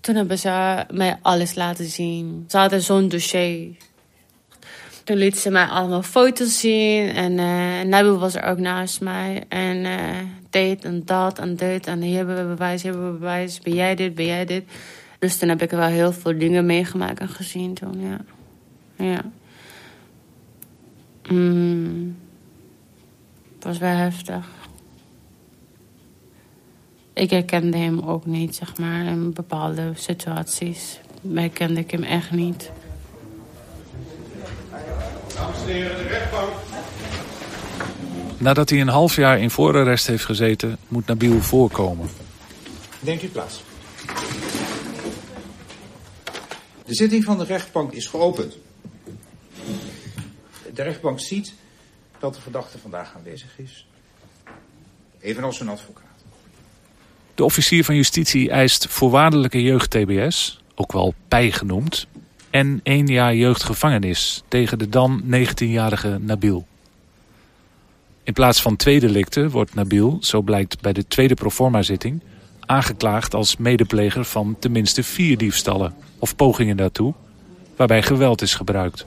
toen 0.00 0.14
hebben 0.14 0.38
ze 0.38 0.84
mij 0.90 1.18
alles 1.22 1.54
laten 1.54 1.84
zien. 1.84 2.44
Ze 2.48 2.56
hadden 2.56 2.82
zo'n 2.82 3.08
dossier. 3.08 3.76
Toen 5.04 5.16
lieten 5.16 5.40
ze 5.40 5.50
mij 5.50 5.66
allemaal 5.66 6.02
foto's 6.02 6.60
zien. 6.60 7.08
En 7.08 7.32
uh, 7.32 7.80
Nabil 7.80 8.18
was 8.18 8.34
er 8.34 8.42
ook 8.42 8.58
naast 8.58 9.00
mij. 9.00 9.44
En 9.48 9.76
uh, 9.76 10.84
en 10.84 11.02
dat 11.04 11.38
en 11.38 11.56
dit. 11.56 11.86
En 11.86 12.00
hier 12.00 12.16
hebben 12.16 12.36
we 12.36 12.54
bewijs, 12.54 12.82
hier 12.82 12.92
hebben 12.92 13.12
we 13.12 13.18
bewijs. 13.18 13.60
Ben 13.60 13.74
jij 13.74 13.94
dit, 13.94 14.14
ben 14.14 14.26
jij 14.26 14.44
dit. 14.44 14.64
Dus 15.26 15.36
toen 15.36 15.48
heb 15.48 15.62
ik 15.62 15.70
wel 15.70 15.88
heel 15.88 16.12
veel 16.12 16.38
dingen 16.38 16.66
meegemaakt 16.66 17.20
en 17.20 17.28
gezien 17.28 17.74
toen, 17.74 18.00
ja. 18.00 18.20
Ja. 18.96 19.24
Mm. 21.28 22.16
Het 23.54 23.64
was 23.64 23.78
wel 23.78 23.96
heftig. 23.96 24.46
Ik 27.12 27.30
herkende 27.30 27.76
hem 27.76 28.00
ook 28.00 28.26
niet, 28.26 28.54
zeg 28.54 28.78
maar, 28.78 29.04
in 29.04 29.32
bepaalde 29.32 29.92
situaties. 29.94 31.00
Herkende 31.34 31.80
ik 31.80 31.90
hem 31.90 32.02
echt 32.02 32.30
niet. 32.30 32.70
Dames 35.34 35.58
en 35.60 35.66
heren, 35.66 35.96
de 35.96 36.02
rechtbank. 36.02 36.52
Nadat 38.38 38.70
hij 38.70 38.80
een 38.80 38.88
half 38.88 39.16
jaar 39.16 39.40
in 39.40 39.50
voorarrest 39.50 40.06
heeft 40.06 40.24
gezeten, 40.24 40.76
moet 40.88 41.06
Nabil 41.06 41.40
voorkomen. 41.40 42.08
Neemt 43.00 43.22
u 43.22 43.28
plaats. 43.28 43.65
De 46.86 46.94
zitting 46.94 47.24
van 47.24 47.38
de 47.38 47.44
rechtbank 47.44 47.92
is 47.92 48.06
geopend. 48.06 48.56
De 50.74 50.82
rechtbank 50.82 51.20
ziet 51.20 51.54
dat 52.18 52.34
de 52.34 52.40
verdachte 52.40 52.78
vandaag 52.78 53.14
aanwezig 53.16 53.58
is. 53.58 53.86
Evenals 55.20 55.60
een 55.60 55.68
advocaat. 55.68 56.04
De 57.34 57.44
officier 57.44 57.84
van 57.84 57.94
justitie 57.94 58.50
eist 58.50 58.86
voorwaardelijke 58.88 59.62
jeugd-TBS, 59.62 60.60
ook 60.74 60.92
wel 60.92 61.14
pij 61.28 61.52
genoemd, 61.52 62.06
en 62.50 62.80
één 62.82 63.06
jaar 63.06 63.34
jeugdgevangenis 63.34 64.42
tegen 64.48 64.78
de 64.78 64.88
dan 64.88 65.22
19-jarige 65.24 66.18
Nabil. 66.20 66.66
In 68.22 68.32
plaats 68.32 68.62
van 68.62 68.76
twee 68.76 69.00
delicten 69.00 69.50
wordt 69.50 69.74
Nabil, 69.74 70.18
zo 70.20 70.42
blijkt 70.42 70.80
bij 70.80 70.92
de 70.92 71.06
tweede 71.06 71.34
proforma-zitting, 71.34 72.20
aangeklaagd 72.66 73.34
als 73.34 73.56
medepleger 73.56 74.24
van 74.24 74.56
tenminste 74.58 75.02
vier 75.02 75.38
diefstallen 75.38 75.94
of 76.18 76.36
pogingen 76.36 76.76
daartoe, 76.76 77.14
waarbij 77.76 78.02
geweld 78.02 78.42
is 78.42 78.54
gebruikt. 78.54 79.06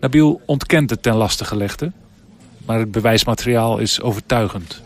Nabil 0.00 0.40
ontkent 0.46 0.90
het 0.90 1.02
ten 1.02 1.14
laste 1.14 1.44
gelegde, 1.44 1.92
maar 2.66 2.78
het 2.78 2.90
bewijsmateriaal 2.90 3.78
is 3.78 4.00
overtuigend. 4.00 4.82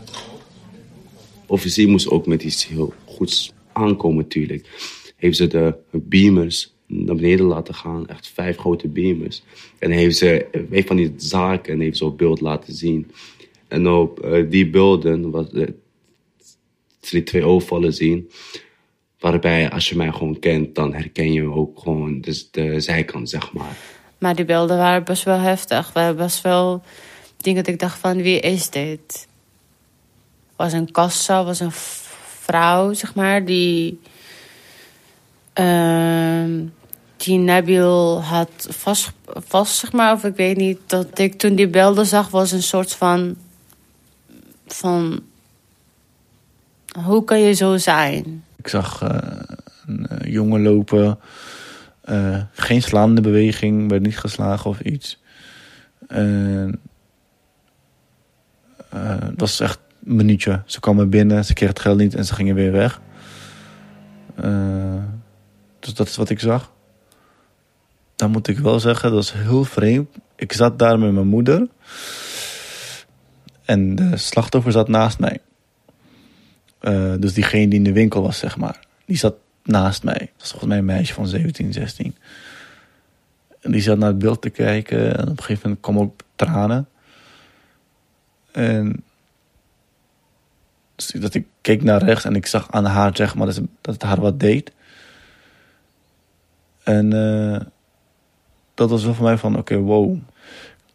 Officier 1.45 1.89
moest 1.89 2.09
ook 2.09 2.25
met 2.25 2.43
iets 2.43 2.67
heel 2.67 2.93
goeds 3.05 3.53
aankomen 3.73 4.17
natuurlijk. 4.17 4.67
Heeft 5.15 5.37
ze 5.37 5.47
de 5.47 5.75
beamers 5.91 6.73
naar 6.87 7.15
beneden 7.15 7.45
laten 7.45 7.73
gaan, 7.73 8.07
echt 8.07 8.27
vijf 8.27 8.57
grote 8.57 8.87
beamers. 8.87 9.43
En 9.79 9.91
heeft 9.91 10.17
ze 10.17 10.47
een 10.71 10.87
van 10.87 10.95
die 10.95 11.13
zaken 11.17 11.79
heeft 11.79 11.97
ze 11.97 12.09
beeld 12.09 12.41
laten 12.41 12.73
zien. 12.73 13.11
En 13.67 13.87
op 13.87 14.25
uh, 14.25 14.49
die 14.49 14.69
beelden, 14.69 15.31
wat, 15.31 15.51
die 17.09 17.23
twee 17.23 17.45
overvallen 17.45 17.93
zien, 17.93 18.31
waarbij 19.19 19.69
als 19.71 19.89
je 19.89 19.95
mij 19.95 20.11
gewoon 20.11 20.39
kent, 20.39 20.75
dan 20.75 20.93
herken 20.93 21.33
je 21.33 21.51
ook 21.51 21.79
gewoon 21.79 22.21
dus 22.21 22.51
de 22.51 22.79
zijkant, 22.79 23.29
zeg 23.29 23.53
maar. 23.53 23.77
Maar 24.17 24.35
die 24.35 24.45
beelden 24.45 24.77
waren 24.77 25.03
best 25.03 25.23
wel 25.23 25.39
heftig. 25.39 25.93
We 25.93 25.99
hebben 25.99 26.25
best 26.25 26.41
wel 26.41 26.83
dingen 27.37 27.63
dat 27.63 27.73
ik 27.73 27.79
dacht 27.79 27.99
van, 27.99 28.21
wie 28.21 28.39
is 28.39 28.69
dit? 28.69 29.27
Was 30.55 30.73
een 30.73 30.91
kassa, 30.91 31.43
was 31.43 31.59
een 31.59 31.71
vrouw, 31.71 32.93
zeg 32.93 33.15
maar, 33.15 33.45
die... 33.45 33.99
Uh, 35.59 36.43
die 37.17 37.37
Nabil 37.37 38.21
had 38.23 38.67
vast, 38.69 39.11
vast, 39.25 39.75
zeg 39.75 39.91
maar, 39.91 40.13
of 40.13 40.23
ik 40.23 40.35
weet 40.35 40.57
niet... 40.57 40.79
dat 40.85 41.19
ik 41.19 41.37
toen 41.37 41.55
die 41.55 41.67
beelden 41.67 42.05
zag, 42.05 42.29
was 42.29 42.51
een 42.51 42.63
soort 42.63 42.93
van... 42.93 43.35
van... 44.67 45.23
hoe 47.03 47.23
kan 47.23 47.39
je 47.39 47.53
zo 47.53 47.77
zijn? 47.77 48.43
Ik 48.55 48.67
zag 48.67 49.01
uh, 49.03 49.09
een 49.85 50.07
uh, 50.11 50.33
jongen 50.33 50.61
lopen... 50.61 51.19
Uh, 52.09 52.41
geen 52.51 52.81
slaande 52.81 53.21
beweging, 53.21 53.89
werd 53.89 54.01
niet 54.01 54.19
geslagen 54.19 54.69
of 54.69 54.79
iets. 54.79 55.21
Uh, 56.07 56.71
het 58.89 59.39
was 59.39 59.59
echt 59.59 59.79
een 60.05 60.15
minuutje. 60.15 60.61
Ze 60.65 60.79
kwamen 60.79 61.09
binnen, 61.09 61.45
ze 61.45 61.53
kregen 61.53 61.73
het 61.73 61.83
geld 61.83 61.97
niet 61.97 62.15
en 62.15 62.25
ze 62.25 62.33
gingen 62.33 62.55
weer 62.55 62.71
weg. 62.71 63.01
Dus 65.79 65.93
dat 65.93 66.07
is 66.07 66.15
wat 66.15 66.29
ik 66.29 66.39
zag. 66.39 66.71
Dan 68.15 68.31
moet 68.31 68.47
ik 68.47 68.57
wel 68.57 68.79
zeggen, 68.79 69.11
dat 69.11 69.23
is 69.23 69.31
heel 69.31 69.63
vreemd. 69.63 70.09
Ik 70.35 70.53
zat 70.53 70.79
daar 70.79 70.99
met 70.99 71.13
mijn 71.13 71.27
moeder. 71.27 71.67
En 73.65 73.95
de 73.95 74.17
slachtoffer 74.17 74.71
zat 74.71 74.87
naast 74.87 75.19
mij. 75.19 75.39
Dus 77.19 77.33
diegene 77.33 77.67
die 77.67 77.77
in 77.77 77.83
de 77.83 77.93
winkel 77.93 78.21
was, 78.21 78.37
zeg 78.37 78.57
maar. 78.57 78.79
Die 79.05 79.17
zat 79.17 79.35
naast 79.63 80.03
mij. 80.03 80.19
Dat 80.19 80.29
was 80.37 80.49
volgens 80.49 80.69
mij 80.69 80.77
een 80.77 80.85
meisje 80.85 81.13
van 81.13 81.27
17, 81.27 81.73
16. 81.73 82.15
En 83.61 83.71
die 83.71 83.81
zat 83.81 83.97
naar 83.97 84.09
het 84.09 84.19
beeld 84.19 84.41
te 84.41 84.49
kijken. 84.49 85.17
En 85.17 85.23
op 85.23 85.37
een 85.37 85.43
gegeven 85.43 85.61
moment 85.63 85.81
kwam 85.81 85.99
ook 85.99 86.21
tranen. 86.35 86.87
En 88.51 89.03
dus 90.95 91.07
dat 91.07 91.33
ik 91.33 91.45
keek 91.61 91.83
naar 91.83 92.03
rechts 92.03 92.25
en 92.25 92.35
ik 92.35 92.45
zag 92.45 92.71
aan 92.71 92.85
haar 92.85 93.15
zeg 93.15 93.35
maar, 93.35 93.45
dat, 93.45 93.61
het 93.81 94.01
haar 94.01 94.21
wat 94.21 94.39
deed. 94.39 94.71
En 96.83 97.13
uh, 97.13 97.59
dat 98.73 98.89
was 98.89 99.03
wel 99.03 99.13
voor 99.13 99.25
mij 99.25 99.37
van 99.37 99.57
oké, 99.57 99.77
wow. 99.77 100.17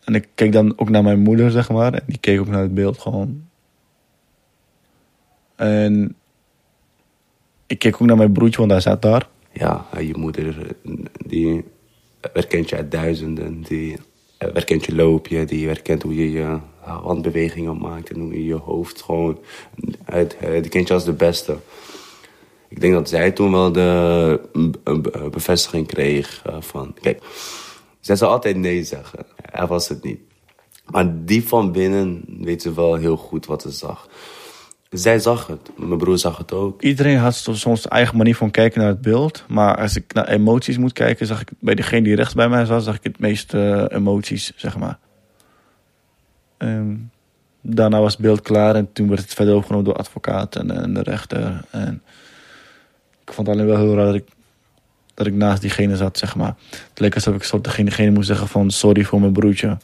En 0.05 0.15
ik 0.15 0.29
keek 0.35 0.53
dan 0.53 0.79
ook 0.79 0.89
naar 0.89 1.03
mijn 1.03 1.21
moeder, 1.21 1.51
zeg 1.51 1.71
maar. 1.71 1.93
En 1.93 2.03
die 2.07 2.19
keek 2.19 2.41
ook 2.41 2.49
naar 2.49 2.63
het 2.63 2.75
beeld 2.75 2.99
gewoon. 2.99 3.49
En 5.57 6.17
ik 7.67 7.79
keek 7.79 7.95
ook 7.95 8.07
naar 8.07 8.17
mijn 8.17 8.33
broertje, 8.33 8.59
want 8.59 8.71
hij 8.71 8.81
zat 8.81 9.03
daar. 9.03 9.29
Ja, 9.53 9.87
je 10.01 10.17
moeder, 10.17 10.77
die 11.27 11.65
herkent 12.21 12.69
je 12.69 12.77
uit 12.77 12.91
duizenden. 12.91 13.63
Die 13.63 13.97
herkent 14.39 14.85
je 14.85 14.95
loopje, 14.95 15.45
die 15.45 15.67
herkent 15.67 16.03
hoe 16.03 16.15
je 16.15 16.31
je 16.31 16.59
handbewegingen 16.81 17.79
maakt 17.79 18.11
en 18.11 18.21
hoe 18.21 18.33
je 18.33 18.45
je 18.45 18.55
hoofd 18.55 19.03
gewoon... 19.03 19.39
Die 20.61 20.69
kent 20.69 20.89
je 20.89 20.95
als 20.95 21.05
de 21.05 21.13
beste. 21.13 21.57
Ik 22.69 22.81
denk 22.81 22.93
dat 22.93 23.09
zij 23.09 23.31
toen 23.31 23.51
wel 23.51 23.73
de 23.73 24.41
bevestiging 25.31 25.87
kreeg 25.87 26.43
van... 26.59 26.95
Kijk, 27.01 27.23
zij 28.01 28.17
zou 28.17 28.33
altijd 28.33 28.57
nee 28.57 28.85
zeggen. 28.85 29.27
Hij 29.43 29.67
was 29.67 29.89
het 29.89 30.03
niet. 30.03 30.21
Maar 30.91 31.25
die 31.25 31.49
van 31.49 31.73
binnen 31.73 32.25
weet 32.41 32.63
ze 32.63 32.75
wel 32.75 32.95
heel 32.95 33.17
goed 33.17 33.47
wat 33.47 33.63
ze 33.63 33.71
zag. 33.71 34.09
Zij 34.95 35.19
zag 35.19 35.47
het. 35.47 35.71
Mijn 35.77 35.99
broer 35.99 36.19
zag 36.19 36.39
het 36.39 36.53
ook. 36.53 36.83
Iedereen 36.83 37.19
had 37.19 37.35
soms 37.35 37.89
eigen 37.89 38.17
manier 38.17 38.37
van 38.37 38.51
kijken 38.51 38.81
naar 38.81 38.89
het 38.89 39.01
beeld. 39.01 39.45
Maar 39.49 39.77
als 39.77 39.97
ik 39.97 40.13
naar 40.13 40.29
emoties 40.29 40.79
moet 40.79 40.93
kijken, 40.93 41.27
zag 41.27 41.41
ik 41.41 41.49
bij 41.59 41.75
degene 41.75 42.03
die 42.03 42.15
rechts 42.15 42.35
bij 42.35 42.49
mij 42.49 42.65
zat, 42.65 42.85
zag 42.85 42.95
ik 42.95 43.03
het 43.03 43.19
meeste 43.19 43.89
uh, 43.91 43.99
emoties, 43.99 44.53
zeg 44.57 44.79
maar. 44.79 44.99
Um, 46.59 47.11
daarna 47.61 48.01
was 48.01 48.13
het 48.13 48.23
beeld 48.23 48.41
klaar 48.41 48.75
en 48.75 48.93
toen 48.93 49.09
werd 49.09 49.21
het 49.21 49.35
verder 49.35 49.55
overgenomen 49.55 49.87
door 49.87 49.97
advocaat 49.97 50.57
en, 50.57 50.71
en 50.71 50.95
de 50.95 51.03
rechter. 51.03 51.65
En 51.71 52.03
ik 53.25 53.33
vond 53.33 53.47
het 53.47 53.57
alleen 53.57 53.69
wel 53.69 53.79
heel 53.79 53.95
raar 53.95 54.07
dat 54.07 54.15
ik, 54.15 54.29
dat 55.15 55.27
ik 55.27 55.35
naast 55.35 55.61
diegene 55.61 55.97
zat, 55.97 56.19
zeg 56.19 56.37
maar. 56.37 56.55
Het 56.71 57.01
leek 57.01 57.15
alsof 57.15 57.35
ik 57.35 57.43
soort 57.43 57.65
degene, 57.65 57.89
degene 57.89 58.11
moest 58.11 58.27
zeggen 58.27 58.49
van 58.49 58.71
sorry 58.71 59.05
voor 59.05 59.21
mijn 59.21 59.33
broertje. 59.33 59.79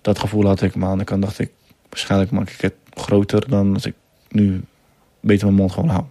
Dat 0.00 0.18
gevoel 0.18 0.46
had 0.46 0.62
ik, 0.62 0.74
maar 0.74 0.88
aan 0.88 0.98
de 0.98 1.04
kant 1.04 1.22
dacht 1.22 1.38
ik, 1.38 1.50
waarschijnlijk 1.88 2.30
maak 2.30 2.50
ik 2.50 2.60
het 2.60 2.74
groter 2.94 3.48
dan 3.48 3.74
als 3.74 3.86
ik 3.86 3.94
nu 4.28 4.60
beter 5.20 5.46
mijn 5.46 5.58
mond 5.58 5.72
gewoon 5.72 5.88
hou. 5.88 6.04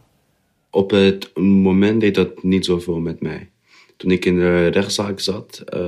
Op 0.69 0.91
het 0.91 1.37
moment 1.37 2.01
deed 2.01 2.15
dat 2.15 2.43
niet 2.43 2.65
zoveel 2.65 2.99
met 2.99 3.21
mij. 3.21 3.49
Toen 3.97 4.11
ik 4.11 4.25
in 4.25 4.35
de 4.35 4.67
rechtszaak 4.67 5.19
zat 5.19 5.63
uh, 5.73 5.81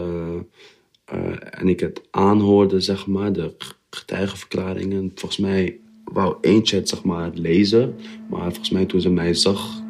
uh, 1.13 1.35
en 1.49 1.67
ik 1.67 1.79
het 1.79 2.01
aanhoorde, 2.11 2.79
zeg 2.79 3.07
maar, 3.07 3.33
de 3.33 3.55
getuigenverklaringen. 3.89 5.11
Volgens 5.15 5.39
mij 5.39 5.79
wou 6.03 6.37
eentje 6.41 6.75
het 6.75 6.89
zeg 6.89 7.03
maar, 7.03 7.31
lezen, 7.33 7.95
maar 8.29 8.41
volgens 8.41 8.69
mij 8.69 8.85
toen 8.85 9.01
ze 9.01 9.09
mij 9.09 9.33
zag, 9.33 9.81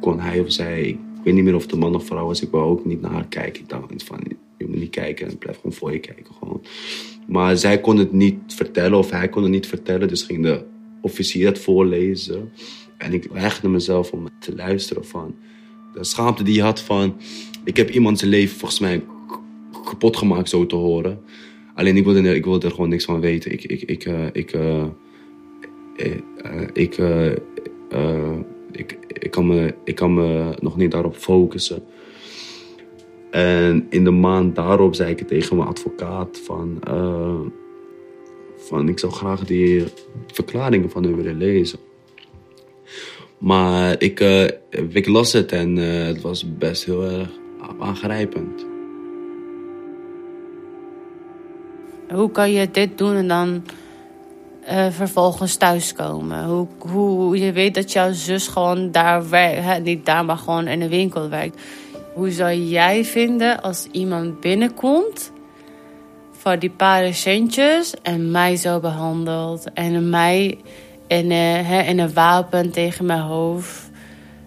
kon 0.00 0.20
hij 0.20 0.40
of 0.40 0.52
zij, 0.52 0.88
ik 0.88 1.24
weet 1.24 1.34
niet 1.34 1.44
meer 1.44 1.54
of 1.54 1.66
de 1.66 1.76
man 1.76 1.94
of 1.94 2.06
vrouw 2.06 2.26
was, 2.26 2.42
ik 2.42 2.50
wou 2.50 2.64
ook 2.64 2.84
niet 2.84 3.00
naar 3.00 3.10
haar 3.10 3.28
kijken. 3.28 3.62
Ik 3.62 3.68
dacht 3.68 4.02
van, 4.04 4.20
je 4.58 4.66
moet 4.66 4.78
niet 4.78 4.90
kijken 4.90 5.28
en 5.28 5.38
blijf 5.38 5.56
gewoon 5.56 5.72
voor 5.72 5.92
je 5.92 5.98
kijken. 5.98 6.34
Gewoon. 6.38 6.62
Maar 7.28 7.56
zij 7.56 7.80
kon 7.80 7.96
het 7.96 8.12
niet 8.12 8.36
vertellen 8.46 8.98
of 8.98 9.10
hij 9.10 9.28
kon 9.28 9.42
het 9.42 9.50
niet 9.50 9.66
vertellen, 9.66 10.08
dus 10.08 10.22
ging 10.22 10.42
de 10.42 10.64
officier 11.00 11.46
het 11.46 11.58
voorlezen. 11.58 12.50
En 12.96 13.12
ik 13.12 13.28
weigerde 13.32 13.68
mezelf 13.68 14.10
om 14.10 14.28
te 14.38 14.54
luisteren 14.54 15.04
van 15.04 15.34
de 15.94 16.04
schaamte 16.04 16.42
die 16.42 16.54
je 16.54 16.62
had 16.62 16.80
van... 16.80 17.16
Ik 17.64 17.76
heb 17.76 17.90
iemand 17.90 18.18
zijn 18.18 18.30
leven 18.30 18.58
volgens 18.58 18.80
mij 18.80 19.02
kapot 19.84 20.16
gemaakt 20.16 20.48
zo 20.48 20.66
te 20.66 20.76
horen. 20.76 21.20
Alleen 21.74 21.96
ik 21.96 22.04
wilde, 22.04 22.34
ik 22.34 22.44
wilde 22.44 22.66
er 22.66 22.72
gewoon 22.72 22.88
niks 22.88 23.04
van 23.04 23.20
weten. 23.20 23.52
Ik, 23.52 23.64
ik, 23.64 23.82
ik, 23.82 24.04
uh, 24.04 24.26
ik, 24.32 24.54
uh, 24.54 24.84
ik, 26.72 26.98
uh, 26.98 27.32
ik, 28.72 28.98
ik, 29.08 29.30
kan 29.30 29.46
me, 29.46 29.74
ik 29.84 29.94
kan 29.94 30.14
me 30.14 30.54
nog 30.60 30.76
niet 30.76 30.90
daarop 30.90 31.16
focussen. 31.16 31.82
En 33.30 33.86
in 33.90 34.04
de 34.04 34.10
maand 34.10 34.56
daarop 34.56 34.94
zei 34.94 35.10
ik 35.10 35.28
tegen 35.28 35.56
mijn 35.56 35.68
advocaat 35.68 36.40
van... 36.44 36.78
van 38.56 38.88
ik 38.88 38.98
zou 38.98 39.12
graag 39.12 39.44
die 39.44 39.84
verklaringen 40.26 40.90
van 40.90 41.04
u 41.04 41.14
willen 41.14 41.36
lezen. 41.36 41.78
Maar 43.38 44.02
ik, 44.02 44.20
uh, 44.20 44.44
ik 44.88 45.06
las 45.06 45.32
het 45.32 45.52
en 45.52 45.76
uh, 45.76 46.06
het 46.06 46.20
was 46.20 46.56
best 46.56 46.84
heel 46.84 47.04
erg 47.04 47.28
aangrijpend. 47.78 48.66
Hoe 52.08 52.30
kan 52.30 52.52
je 52.52 52.70
dit 52.70 52.98
doen 52.98 53.14
en 53.14 53.28
dan 53.28 53.62
vervolgens 54.90 55.56
thuiskomen? 55.56 56.44
Hoe, 56.44 56.66
hoe 56.78 57.38
je 57.38 57.52
weet 57.52 57.74
dat 57.74 57.92
jouw 57.92 58.12
zus 58.12 58.48
gewoon 58.48 58.90
daar 58.90 59.28
werkt, 59.28 59.82
niet 59.84 60.06
daar, 60.06 60.24
maar 60.24 60.36
gewoon 60.36 60.66
in 60.66 60.80
de 60.80 60.88
winkel 60.88 61.28
werkt. 61.28 61.60
Hoe 62.18 62.30
zou 62.30 62.54
jij 62.54 63.04
vinden 63.04 63.62
als 63.62 63.86
iemand 63.90 64.40
binnenkomt 64.40 65.32
voor 66.32 66.58
die 66.58 66.70
paar 66.70 67.14
centjes 67.14 67.94
en 68.02 68.30
mij 68.30 68.56
zo 68.56 68.80
behandelt 68.80 69.72
en 69.72 70.10
mij 70.10 70.58
en, 71.06 71.30
uh, 71.30 71.88
en 71.88 71.98
een 71.98 72.12
wapen 72.12 72.70
tegen 72.70 73.06
mijn 73.06 73.20
hoofd 73.20 73.90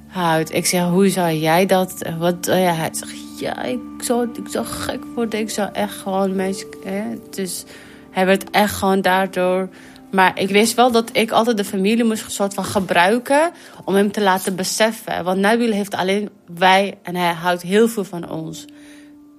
houdt. 0.08 0.54
Ik 0.54 0.66
zeg, 0.66 0.84
hoe 0.84 1.10
zou 1.10 1.34
jij 1.34 1.66
dat... 1.66 2.02
Wat, 2.20 2.48
uh, 2.48 2.64
ja, 2.64 2.74
hij 2.74 2.90
zegt, 2.92 3.40
ja, 3.40 3.64
ik 3.64 3.80
zou, 3.98 4.30
ik 4.34 4.48
zou 4.50 4.66
gek 4.66 5.04
worden. 5.16 5.40
Ik 5.40 5.50
zou 5.50 5.70
echt 5.74 5.96
gewoon 5.96 6.36
mensen... 6.36 6.68
Hè? 6.84 7.04
Dus 7.30 7.64
hij 8.10 8.26
werd 8.26 8.50
echt 8.50 8.74
gewoon 8.74 9.02
daardoor... 9.02 9.70
Maar 10.12 10.40
ik 10.40 10.50
wist 10.50 10.76
wel 10.76 10.92
dat 10.92 11.10
ik 11.14 11.32
altijd 11.32 11.58
de 11.58 11.64
familie 11.64 12.04
moest 12.04 12.32
soort 12.32 12.54
van 12.54 12.66
gebruiken 12.66 13.52
om 13.86 13.96
hem 13.96 14.12
te 14.12 14.22
laten 14.22 14.56
beseffen. 14.56 15.24
Want 15.24 15.40
Nabil 15.40 15.72
heeft 15.72 15.96
alleen 15.96 16.30
wij 16.56 16.98
en 17.04 17.16
hij 17.16 17.34
houdt 17.34 17.62
heel 17.62 17.88
veel 17.88 18.04
van 18.04 18.30
ons. 18.30 18.66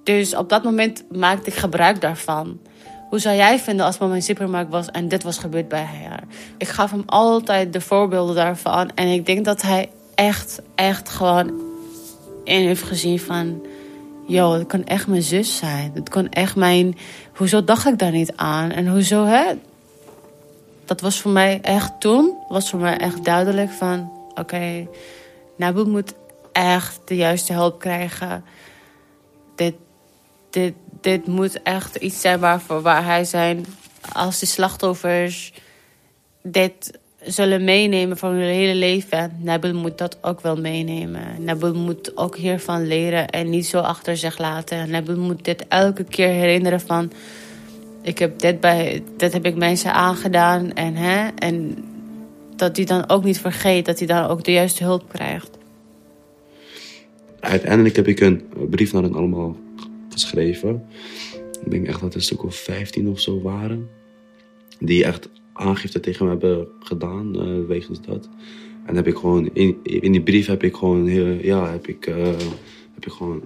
Dus 0.03 0.35
op 0.35 0.49
dat 0.49 0.63
moment 0.63 1.03
maakte 1.11 1.49
ik 1.49 1.55
gebruik 1.55 2.01
daarvan. 2.01 2.59
Hoe 3.09 3.19
zou 3.19 3.35
jij 3.35 3.59
vinden 3.59 3.85
als 3.85 3.97
mama 3.97 4.15
in 4.15 4.21
supermarkt 4.21 4.71
was 4.71 4.91
en 4.91 5.07
dit 5.07 5.23
was 5.23 5.37
gebeurd 5.37 5.67
bij 5.67 5.85
haar? 5.85 6.23
Ik 6.57 6.67
gaf 6.67 6.91
hem 6.91 7.03
altijd 7.05 7.73
de 7.73 7.81
voorbeelden 7.81 8.35
daarvan. 8.35 8.91
En 8.95 9.07
ik 9.07 9.25
denk 9.25 9.45
dat 9.45 9.61
hij 9.61 9.89
echt, 10.15 10.61
echt 10.75 11.09
gewoon 11.09 11.61
in 12.43 12.65
heeft 12.65 12.83
gezien 12.83 13.19
van... 13.19 13.65
Yo, 14.27 14.53
het 14.53 14.67
kan 14.67 14.83
echt 14.83 15.07
mijn 15.07 15.21
zus 15.21 15.57
zijn. 15.57 15.91
Het 15.93 16.09
kan 16.09 16.29
echt 16.29 16.55
mijn... 16.55 16.97
Hoezo 17.33 17.63
dacht 17.63 17.87
ik 17.87 17.99
daar 17.99 18.11
niet 18.11 18.33
aan? 18.35 18.71
En 18.71 18.87
hoezo, 18.87 19.25
hè? 19.25 19.43
Dat 20.85 21.01
was 21.01 21.21
voor 21.21 21.31
mij 21.31 21.59
echt 21.61 21.99
toen... 21.99 22.37
was 22.47 22.69
voor 22.69 22.79
mij 22.79 22.97
echt 22.97 23.23
duidelijk 23.23 23.71
van... 23.71 24.11
Oké, 24.29 24.39
okay, 24.39 24.87
Nabu 25.57 25.85
moet 25.85 26.13
echt 26.51 26.99
de 27.05 27.15
juiste 27.15 27.53
hulp 27.53 27.79
krijgen. 27.79 28.43
Dit, 29.55 29.75
dit, 30.49 30.73
dit 31.01 31.27
moet 31.27 31.61
echt 31.61 31.95
iets 31.95 32.21
zijn 32.21 32.39
waarvoor, 32.39 32.81
waar 32.81 33.05
hij 33.05 33.25
zijn... 33.25 33.65
als 34.13 34.39
de 34.39 34.45
slachtoffers 34.45 35.53
dit 36.41 36.99
zullen 37.25 37.63
meenemen 37.63 38.17
voor 38.17 38.29
hun 38.29 38.41
hele 38.41 38.75
leven. 38.75 39.37
Nabil 39.39 39.73
moet 39.73 39.97
dat 39.97 40.17
ook 40.21 40.41
wel 40.41 40.55
meenemen. 40.55 41.43
Nabil 41.43 41.73
moet 41.73 42.17
ook 42.17 42.37
hiervan 42.37 42.87
leren 42.87 43.29
en 43.29 43.49
niet 43.49 43.65
zo 43.65 43.79
achter 43.79 44.17
zich 44.17 44.37
laten. 44.37 44.89
Nabil 44.89 45.17
moet 45.17 45.45
dit 45.45 45.67
elke 45.67 46.03
keer 46.03 46.27
herinneren 46.27 46.81
van... 46.81 47.11
Ik 48.03 48.17
heb 48.17 48.39
dit, 48.39 48.59
bij, 48.59 49.03
dit 49.17 49.33
heb 49.33 49.45
ik 49.45 49.55
mensen 49.55 49.93
aangedaan 49.93 50.73
en, 50.73 50.95
hè, 50.95 51.27
en 51.35 51.75
dat 52.55 52.75
hij 52.75 52.85
dan 52.85 53.09
ook 53.09 53.23
niet 53.23 53.39
vergeet... 53.39 53.85
dat 53.85 53.97
hij 53.97 54.07
dan 54.07 54.25
ook 54.25 54.43
de 54.43 54.51
juiste 54.51 54.83
hulp 54.83 55.09
krijgt. 55.09 55.57
Uiteindelijk 57.39 57.95
heb 57.95 58.07
ik 58.07 58.19
een 58.19 58.41
brief 58.69 58.93
naar 58.93 59.03
hen 59.03 59.15
allemaal 59.15 59.57
geschreven. 60.09 60.83
Ik 61.65 61.71
denk 61.71 61.87
echt 61.87 61.99
dat 61.99 62.03
het 62.03 62.15
een 62.15 62.21
stuk 62.21 62.43
of 62.43 62.55
15 62.55 63.09
of 63.09 63.19
zo 63.19 63.41
waren. 63.41 63.89
Die 64.79 65.03
echt 65.03 65.29
aangifte 65.53 65.99
tegen 65.99 66.25
me 66.25 66.31
hebben 66.31 66.67
gedaan 66.79 67.47
uh, 67.47 67.65
wegens 67.67 68.01
dat. 68.01 68.29
En 68.85 68.95
heb 68.95 69.07
ik 69.07 69.15
gewoon 69.15 69.49
in, 69.53 69.77
in 69.83 70.11
die 70.11 70.21
brief 70.21 70.47
heb 70.47 70.63
ik 70.63 70.75
gewoon 70.75 71.07
heel, 71.07 71.25
ja, 71.25 71.71
heb 71.71 71.87
ik, 71.87 72.07
uh, 72.07 72.25
heb 72.93 73.05
ik 73.05 73.11
gewoon 73.11 73.43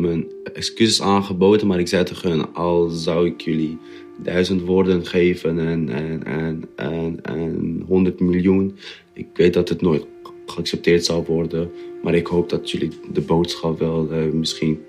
mijn 0.00 0.26
excuses 0.52 1.02
aangeboden. 1.02 1.66
Maar 1.66 1.78
ik 1.78 1.88
zei 1.88 2.04
tegen 2.04 2.30
hun, 2.30 2.54
al 2.54 2.88
zou 2.88 3.26
ik 3.26 3.40
jullie 3.40 3.78
duizend 4.22 4.62
woorden 4.62 5.06
geven 5.06 5.58
en, 5.58 5.88
en, 5.88 6.24
en, 6.24 6.62
en, 6.76 7.18
en 7.22 7.84
100 7.86 8.20
miljoen. 8.20 8.76
Ik 9.12 9.26
weet 9.34 9.54
dat 9.54 9.68
het 9.68 9.80
nooit 9.80 10.06
geaccepteerd 10.46 11.04
zal 11.04 11.24
worden. 11.24 11.70
Maar 12.02 12.14
ik 12.14 12.26
hoop 12.26 12.48
dat 12.48 12.70
jullie 12.70 12.90
de 13.12 13.20
boodschap 13.20 13.78
wel 13.78 14.08
uh, 14.12 14.32
misschien 14.32 14.80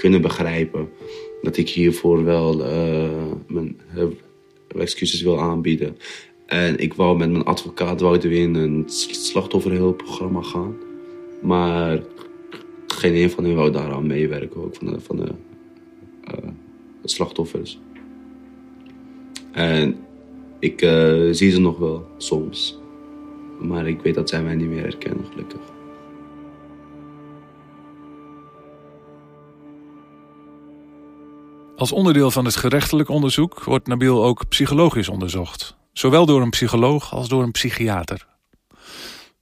kunnen 0.00 0.22
begrijpen. 0.22 0.88
Dat 1.42 1.56
ik 1.56 1.68
hiervoor 1.68 2.24
wel 2.24 2.60
uh, 2.60 3.32
mijn 3.46 3.76
excuses 4.68 5.22
wil 5.22 5.40
aanbieden. 5.40 5.96
En 6.46 6.78
ik 6.78 6.94
wou 6.94 7.18
met 7.18 7.30
mijn 7.30 7.44
advocaat 7.44 8.00
wouden 8.00 8.30
we 8.30 8.36
in 8.36 8.54
een 8.54 8.84
slachtofferhulpprogramma 9.10 10.42
gaan. 10.42 10.76
Maar 11.42 12.02
geen 12.96 13.14
een 13.14 13.30
van 13.30 13.44
hen 13.44 13.54
wou 13.54 13.70
daaraan 13.70 14.06
meewerken, 14.06 14.64
ook 14.64 14.74
van 14.74 14.86
de, 14.86 15.00
van 15.00 15.16
de 15.16 15.32
uh, 16.30 16.50
slachtoffers. 17.04 17.78
En 19.52 19.96
ik 20.58 20.82
uh, 20.82 21.32
zie 21.32 21.50
ze 21.50 21.60
nog 21.60 21.78
wel 21.78 22.06
soms. 22.16 22.78
Maar 23.60 23.88
ik 23.88 24.00
weet 24.00 24.14
dat 24.14 24.28
zij 24.28 24.42
mij 24.42 24.54
niet 24.54 24.68
meer 24.68 24.82
herkennen, 24.82 25.24
gelukkig. 25.30 25.60
Als 31.76 31.92
onderdeel 31.92 32.30
van 32.30 32.44
het 32.44 32.56
gerechtelijk 32.56 33.08
onderzoek 33.08 33.64
wordt 33.64 33.86
Nabil 33.86 34.24
ook 34.24 34.48
psychologisch 34.48 35.08
onderzocht. 35.08 35.76
Zowel 35.92 36.26
door 36.26 36.42
een 36.42 36.50
psycholoog 36.50 37.12
als 37.12 37.28
door 37.28 37.42
een 37.42 37.50
psychiater. 37.50 38.26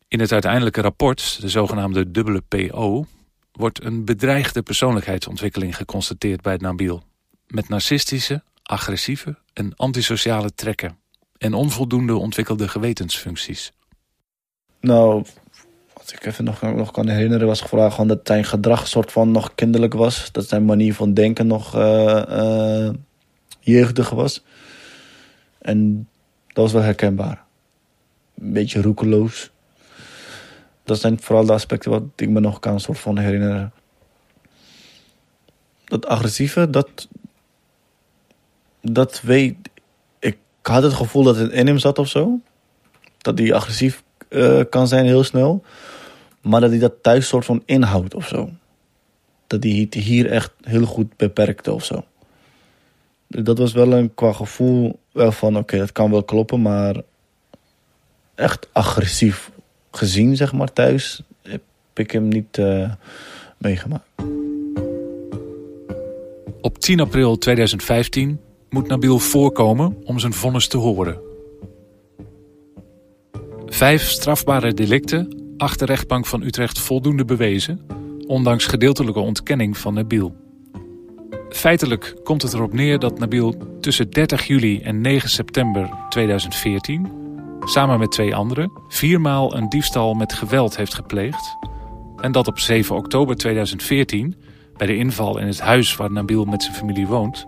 In 0.08 0.20
het 0.20 0.32
uiteindelijke 0.32 0.80
rapport, 0.80 1.38
de 1.40 1.48
zogenaamde 1.48 2.10
dubbele 2.10 2.42
PO, 2.48 3.04
wordt 3.56 3.84
een 3.84 4.04
bedreigde 4.04 4.62
persoonlijkheidsontwikkeling 4.62 5.76
geconstateerd 5.76 6.42
bij 6.42 6.56
Nabil. 6.56 7.02
Met 7.46 7.68
narcistische, 7.68 8.42
agressieve 8.62 9.36
en 9.52 9.76
antisociale 9.76 10.54
trekken. 10.54 10.98
En 11.38 11.54
onvoldoende 11.54 12.16
ontwikkelde 12.16 12.68
gewetensfuncties. 12.68 13.72
Nou, 14.80 15.24
wat 15.94 16.12
ik 16.12 16.26
even 16.26 16.44
nog, 16.44 16.62
nog 16.62 16.90
kan 16.90 17.08
herinneren 17.08 17.46
was 17.46 17.60
gewoon 17.60 18.08
dat 18.08 18.20
zijn 18.24 18.44
gedrag 18.44 18.88
soort 18.88 19.12
van 19.12 19.30
nog 19.30 19.54
kinderlijk 19.54 19.94
was. 19.94 20.32
Dat 20.32 20.48
zijn 20.48 20.64
manier 20.64 20.94
van 20.94 21.14
denken 21.14 21.46
nog 21.46 21.76
uh, 21.76 22.90
jeugdig 23.60 24.10
was. 24.10 24.44
En 25.58 26.08
dat 26.46 26.64
was 26.64 26.72
wel 26.72 26.82
herkenbaar. 26.82 27.44
Een 28.38 28.52
beetje 28.52 28.82
roekeloos. 28.82 29.50
Dat 30.84 31.00
zijn 31.00 31.20
vooral 31.20 31.46
de 31.46 31.52
aspecten 31.52 31.90
wat 31.90 32.02
ik 32.16 32.28
me 32.28 32.40
nog 32.40 32.60
kan 32.60 32.80
soort 32.80 32.98
van 32.98 33.18
herinneren. 33.18 33.72
Dat 35.84 36.06
agressieve, 36.06 36.70
dat... 36.70 37.08
Dat 38.80 39.20
weet... 39.20 39.56
Ik 40.18 40.36
had 40.62 40.82
het 40.82 40.92
gevoel 40.92 41.22
dat 41.22 41.36
het 41.36 41.52
in 41.52 41.66
hem 41.66 41.78
zat 41.78 41.98
of 41.98 42.08
zo. 42.08 42.40
Dat 43.18 43.38
hij 43.38 43.54
agressief 43.54 44.02
uh, 44.28 44.60
kan 44.70 44.88
zijn 44.88 45.04
heel 45.04 45.24
snel. 45.24 45.62
Maar 46.40 46.60
dat 46.60 46.70
hij 46.70 46.78
dat 46.78 47.02
thuis 47.02 47.28
soort 47.28 47.44
van 47.44 47.62
inhoudt 47.64 48.14
of 48.14 48.28
zo. 48.28 48.50
Dat 49.46 49.62
hij 49.62 49.72
het 49.72 49.94
hier 49.94 50.30
echt 50.30 50.52
heel 50.60 50.84
goed 50.84 51.16
beperkte 51.16 51.72
of 51.72 51.84
zo. 51.84 52.04
Dat 53.26 53.58
was 53.58 53.72
wel 53.72 53.92
een 53.92 54.14
qua 54.14 54.32
gevoel 54.32 54.98
wel 55.12 55.32
van 55.32 55.56
oké, 55.56 55.78
dat 55.78 55.92
kan 55.92 56.10
wel 56.10 56.24
kloppen, 56.24 56.62
maar 56.62 57.02
echt 58.34 58.68
agressief 58.72 59.50
gezien, 59.96 60.36
zeg 60.36 60.52
maar, 60.52 60.72
thuis, 60.72 61.22
heb 61.42 61.62
ik 61.94 62.10
hem 62.10 62.28
niet 62.28 62.58
uh, 62.58 62.92
meegemaakt. 63.58 64.08
Op 66.60 66.78
10 66.78 67.00
april 67.00 67.38
2015 67.38 68.40
moet 68.70 68.88
Nabil 68.88 69.18
voorkomen 69.18 69.96
om 70.04 70.18
zijn 70.18 70.32
vonnis 70.32 70.66
te 70.66 70.76
horen. 70.76 71.20
Vijf 73.66 74.02
strafbare 74.02 74.74
delicten 74.74 75.42
acht 75.56 75.78
de 75.78 75.84
rechtbank 75.84 76.26
van 76.26 76.42
Utrecht 76.42 76.78
voldoende 76.78 77.24
bewezen, 77.24 77.80
ondanks 78.26 78.66
gedeeltelijke 78.66 79.20
ontkenning 79.20 79.78
van 79.78 79.94
Nabil. 79.94 80.34
Feitelijk 81.48 82.16
komt 82.24 82.42
het 82.42 82.52
erop 82.52 82.72
neer 82.72 82.98
dat 82.98 83.18
Nabil 83.18 83.54
tussen 83.80 84.10
30 84.10 84.46
juli 84.46 84.80
en 84.80 85.00
9 85.00 85.28
september 85.30 85.90
2014 86.08 87.23
samen 87.64 87.98
met 87.98 88.10
twee 88.10 88.34
anderen 88.34 88.72
viermaal 88.88 89.56
een 89.56 89.68
diefstal 89.68 90.14
met 90.14 90.32
geweld 90.32 90.76
heeft 90.76 90.94
gepleegd 90.94 91.56
en 92.16 92.32
dat 92.32 92.46
op 92.46 92.58
7 92.58 92.96
oktober 92.96 93.36
2014 93.36 94.36
bij 94.76 94.86
de 94.86 94.96
inval 94.96 95.38
in 95.38 95.46
het 95.46 95.60
huis 95.60 95.96
waar 95.96 96.12
Nabil 96.12 96.44
met 96.44 96.62
zijn 96.62 96.74
familie 96.74 97.06
woont 97.06 97.46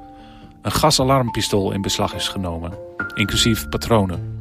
een 0.67 0.73
gasalarmpistool 0.73 1.73
in 1.73 1.81
beslag 1.81 2.15
is 2.15 2.29
genomen, 2.29 2.79
inclusief 3.15 3.69
patronen. 3.69 4.39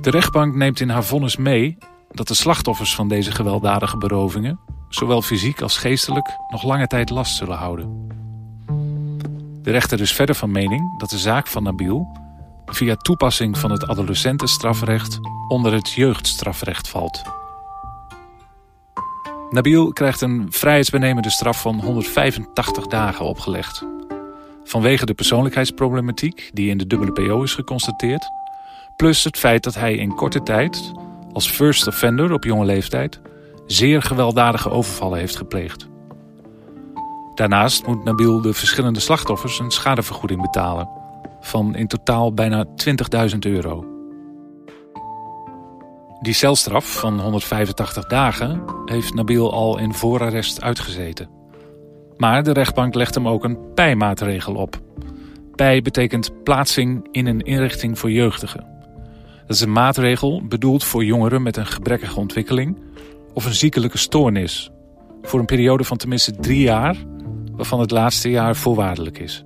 De 0.00 0.10
rechtbank 0.10 0.54
neemt 0.54 0.80
in 0.80 0.88
haar 0.88 1.04
vonnis 1.04 1.36
mee 1.36 1.78
dat 2.10 2.28
de 2.28 2.34
slachtoffers 2.34 2.94
van 2.94 3.08
deze 3.08 3.32
gewelddadige 3.32 3.96
berovingen, 3.96 4.60
zowel 4.88 5.22
fysiek 5.22 5.60
als 5.60 5.76
geestelijk, 5.76 6.36
nog 6.48 6.62
lange 6.62 6.86
tijd 6.86 7.10
last 7.10 7.36
zullen 7.36 7.56
houden. 7.56 8.08
De 9.62 9.70
rechter 9.70 10.00
is 10.00 10.12
verder 10.12 10.34
van 10.34 10.50
mening 10.50 10.98
dat 10.98 11.10
de 11.10 11.18
zaak 11.18 11.46
van 11.46 11.62
Nabil 11.62 12.16
via 12.74 12.96
toepassing 12.96 13.58
van 13.58 13.70
het 13.70 13.86
adolescentenstrafrecht 13.86 15.18
onder 15.48 15.72
het 15.72 15.90
jeugdstrafrecht 15.90 16.88
valt. 16.88 17.22
Nabil 19.50 19.92
krijgt 19.92 20.20
een 20.20 20.46
vrijheidsbenemende 20.50 21.30
straf 21.30 21.60
van 21.60 21.80
185 21.80 22.86
dagen 22.86 23.24
opgelegd. 23.24 23.84
Vanwege 24.64 25.06
de 25.06 25.14
persoonlijkheidsproblematiek 25.14 26.50
die 26.52 26.70
in 26.70 26.78
de 26.78 26.86
dubbele 26.86 27.12
PO 27.12 27.42
is 27.42 27.54
geconstateerd, 27.54 28.30
plus 28.96 29.24
het 29.24 29.38
feit 29.38 29.62
dat 29.62 29.74
hij 29.74 29.94
in 29.94 30.14
korte 30.14 30.42
tijd, 30.42 30.92
als 31.32 31.50
first 31.50 31.86
offender 31.86 32.32
op 32.32 32.44
jonge 32.44 32.64
leeftijd, 32.64 33.20
zeer 33.66 34.02
gewelddadige 34.02 34.70
overvallen 34.70 35.18
heeft 35.18 35.36
gepleegd. 35.36 35.88
Daarnaast 37.34 37.86
moet 37.86 38.04
Nabil 38.04 38.40
de 38.40 38.54
verschillende 38.54 39.00
slachtoffers 39.00 39.58
een 39.58 39.70
schadevergoeding 39.70 40.40
betalen 40.42 40.99
van 41.40 41.74
in 41.74 41.86
totaal 41.86 42.34
bijna 42.34 42.66
20.000 43.32 43.38
euro. 43.38 43.84
Die 46.20 46.34
celstraf 46.34 46.98
van 46.98 47.20
185 47.20 48.06
dagen 48.06 48.62
heeft 48.84 49.14
Nabil 49.14 49.52
al 49.52 49.78
in 49.78 49.94
voorarrest 49.94 50.62
uitgezeten. 50.62 51.28
Maar 52.16 52.42
de 52.42 52.52
rechtbank 52.52 52.94
legt 52.94 53.14
hem 53.14 53.28
ook 53.28 53.44
een 53.44 53.58
pijmaatregel 53.74 54.54
op. 54.54 54.80
Pij 55.54 55.82
betekent 55.82 56.42
plaatsing 56.42 57.08
in 57.10 57.26
een 57.26 57.40
inrichting 57.40 57.98
voor 57.98 58.10
jeugdigen. 58.10 58.66
Dat 59.46 59.56
is 59.56 59.60
een 59.60 59.72
maatregel 59.72 60.42
bedoeld 60.48 60.84
voor 60.84 61.04
jongeren 61.04 61.42
met 61.42 61.56
een 61.56 61.66
gebrekkige 61.66 62.18
ontwikkeling 62.18 62.78
of 63.34 63.44
een 63.44 63.54
ziekelijke 63.54 63.98
stoornis. 63.98 64.70
Voor 65.22 65.40
een 65.40 65.46
periode 65.46 65.84
van 65.84 65.96
tenminste 65.96 66.36
drie 66.36 66.60
jaar, 66.60 66.96
waarvan 67.52 67.80
het 67.80 67.90
laatste 67.90 68.30
jaar 68.30 68.56
voorwaardelijk 68.56 69.18
is. 69.18 69.44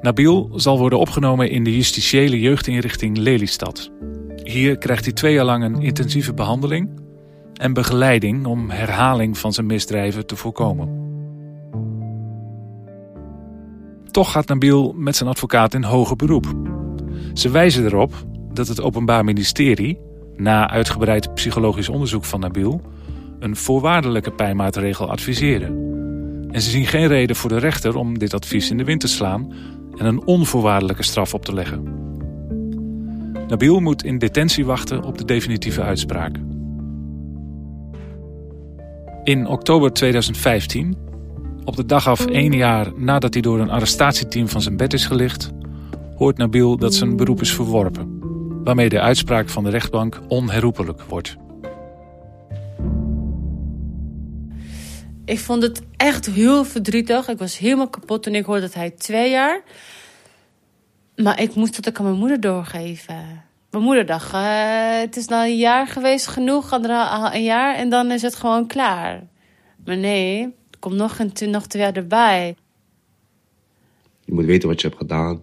Nabil 0.00 0.50
zal 0.54 0.78
worden 0.78 0.98
opgenomen 0.98 1.50
in 1.50 1.64
de 1.64 1.76
justitiële 1.76 2.40
jeugdinrichting 2.40 3.16
Lelystad. 3.16 3.90
Hier 4.42 4.78
krijgt 4.78 5.04
hij 5.04 5.12
twee 5.12 5.34
jaar 5.34 5.44
lang 5.44 5.64
een 5.64 5.82
intensieve 5.82 6.34
behandeling 6.34 7.00
en 7.54 7.72
begeleiding 7.72 8.46
om 8.46 8.70
herhaling 8.70 9.38
van 9.38 9.52
zijn 9.52 9.66
misdrijven 9.66 10.26
te 10.26 10.36
voorkomen. 10.36 11.06
Toch 14.10 14.32
gaat 14.32 14.48
Nabil 14.48 14.92
met 14.96 15.16
zijn 15.16 15.28
advocaat 15.28 15.74
in 15.74 15.82
hoger 15.82 16.16
beroep. 16.16 16.46
Ze 17.34 17.50
wijzen 17.50 17.84
erop 17.84 18.12
dat 18.52 18.68
het 18.68 18.80
Openbaar 18.80 19.24
Ministerie, 19.24 19.98
na 20.36 20.70
uitgebreid 20.70 21.34
psychologisch 21.34 21.88
onderzoek 21.88 22.24
van 22.24 22.40
Nabil, 22.40 22.80
een 23.38 23.56
voorwaardelijke 23.56 24.30
pijnmaatregel 24.30 25.10
adviseerde. 25.10 25.66
En 26.50 26.60
ze 26.60 26.70
zien 26.70 26.86
geen 26.86 27.06
reden 27.06 27.36
voor 27.36 27.50
de 27.50 27.58
rechter 27.58 27.96
om 27.96 28.18
dit 28.18 28.34
advies 28.34 28.70
in 28.70 28.76
de 28.76 28.84
wind 28.84 29.00
te 29.00 29.08
slaan 29.08 29.52
en 29.98 30.06
een 30.06 30.26
onvoorwaardelijke 30.26 31.02
straf 31.02 31.34
op 31.34 31.44
te 31.44 31.54
leggen. 31.54 31.96
Nabil 33.48 33.80
moet 33.80 34.04
in 34.04 34.18
detentie 34.18 34.64
wachten 34.64 35.04
op 35.04 35.18
de 35.18 35.24
definitieve 35.24 35.82
uitspraak. 35.82 36.36
In 39.24 39.46
oktober 39.46 39.92
2015, 39.92 40.96
op 41.64 41.76
de 41.76 41.86
dag 41.86 42.06
af 42.08 42.26
één 42.26 42.52
jaar 42.52 42.92
nadat 42.96 43.32
hij 43.32 43.42
door 43.42 43.60
een 43.60 43.70
arrestatieteam 43.70 44.48
van 44.48 44.62
zijn 44.62 44.76
bed 44.76 44.92
is 44.92 45.06
gelicht, 45.06 45.52
hoort 46.16 46.36
Nabil 46.36 46.76
dat 46.76 46.94
zijn 46.94 47.16
beroep 47.16 47.40
is 47.40 47.54
verworpen, 47.54 48.18
waarmee 48.64 48.88
de 48.88 49.00
uitspraak 49.00 49.48
van 49.48 49.64
de 49.64 49.70
rechtbank 49.70 50.20
onherroepelijk 50.28 51.02
wordt. 51.02 51.36
Ik 55.28 55.38
vond 55.38 55.62
het 55.62 55.82
echt 55.96 56.26
heel 56.26 56.64
verdrietig. 56.64 57.28
Ik 57.28 57.38
was 57.38 57.58
helemaal 57.58 57.88
kapot 57.88 58.22
toen 58.22 58.34
ik 58.34 58.44
hoorde 58.44 58.60
dat 58.60 58.74
hij 58.74 58.90
twee 58.90 59.30
jaar. 59.30 59.62
Maar 61.16 61.40
ik 61.40 61.54
moest 61.54 61.76
dat 61.76 61.88
ook 61.88 61.98
aan 61.98 62.04
mijn 62.04 62.18
moeder 62.18 62.40
doorgeven. 62.40 63.44
Mijn 63.70 63.84
moeder 63.84 64.06
dacht, 64.06 64.32
uh, 64.34 65.00
het 65.00 65.16
is 65.16 65.26
nou 65.26 65.46
een 65.46 65.56
jaar 65.56 65.86
geweest 65.86 66.26
genoeg, 66.26 66.72
al 66.72 67.34
een 67.34 67.42
jaar 67.42 67.74
en 67.74 67.88
dan 67.88 68.10
is 68.10 68.22
het 68.22 68.34
gewoon 68.34 68.66
klaar. 68.66 69.26
Maar 69.84 69.96
nee, 69.96 70.42
er 70.42 70.78
komt 70.78 70.94
nog, 70.94 71.18
een, 71.18 71.50
nog 71.50 71.66
twee 71.66 71.82
jaar 71.82 71.96
erbij. 71.96 72.56
Je 74.24 74.34
moet 74.34 74.44
weten 74.44 74.68
wat 74.68 74.80
je 74.80 74.86
hebt 74.86 75.00
gedaan. 75.00 75.40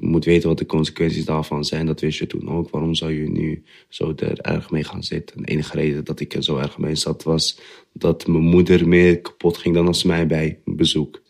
Je 0.00 0.06
moet 0.06 0.24
weten 0.24 0.48
wat 0.48 0.58
de 0.58 0.66
consequenties 0.66 1.24
daarvan 1.24 1.64
zijn. 1.64 1.86
Dat 1.86 2.00
wist 2.00 2.18
je 2.18 2.26
toen 2.26 2.48
ook. 2.48 2.70
Waarom 2.70 2.94
zou 2.94 3.12
je 3.12 3.28
nu 3.28 3.62
zo 3.88 4.12
er 4.16 4.40
erg 4.40 4.70
mee 4.70 4.84
gaan 4.84 5.02
zitten? 5.02 5.42
de 5.42 5.48
enige 5.48 5.76
reden 5.76 6.04
dat 6.04 6.20
ik 6.20 6.34
er 6.34 6.42
zo 6.42 6.56
erg 6.56 6.78
mee 6.78 6.94
zat 6.94 7.22
was 7.22 7.60
dat 7.92 8.26
mijn 8.26 8.44
moeder 8.44 8.88
meer 8.88 9.20
kapot 9.20 9.58
ging 9.58 9.74
dan 9.74 9.86
als 9.86 10.02
mij 10.02 10.26
bij 10.26 10.60
bezoek. 10.64 11.22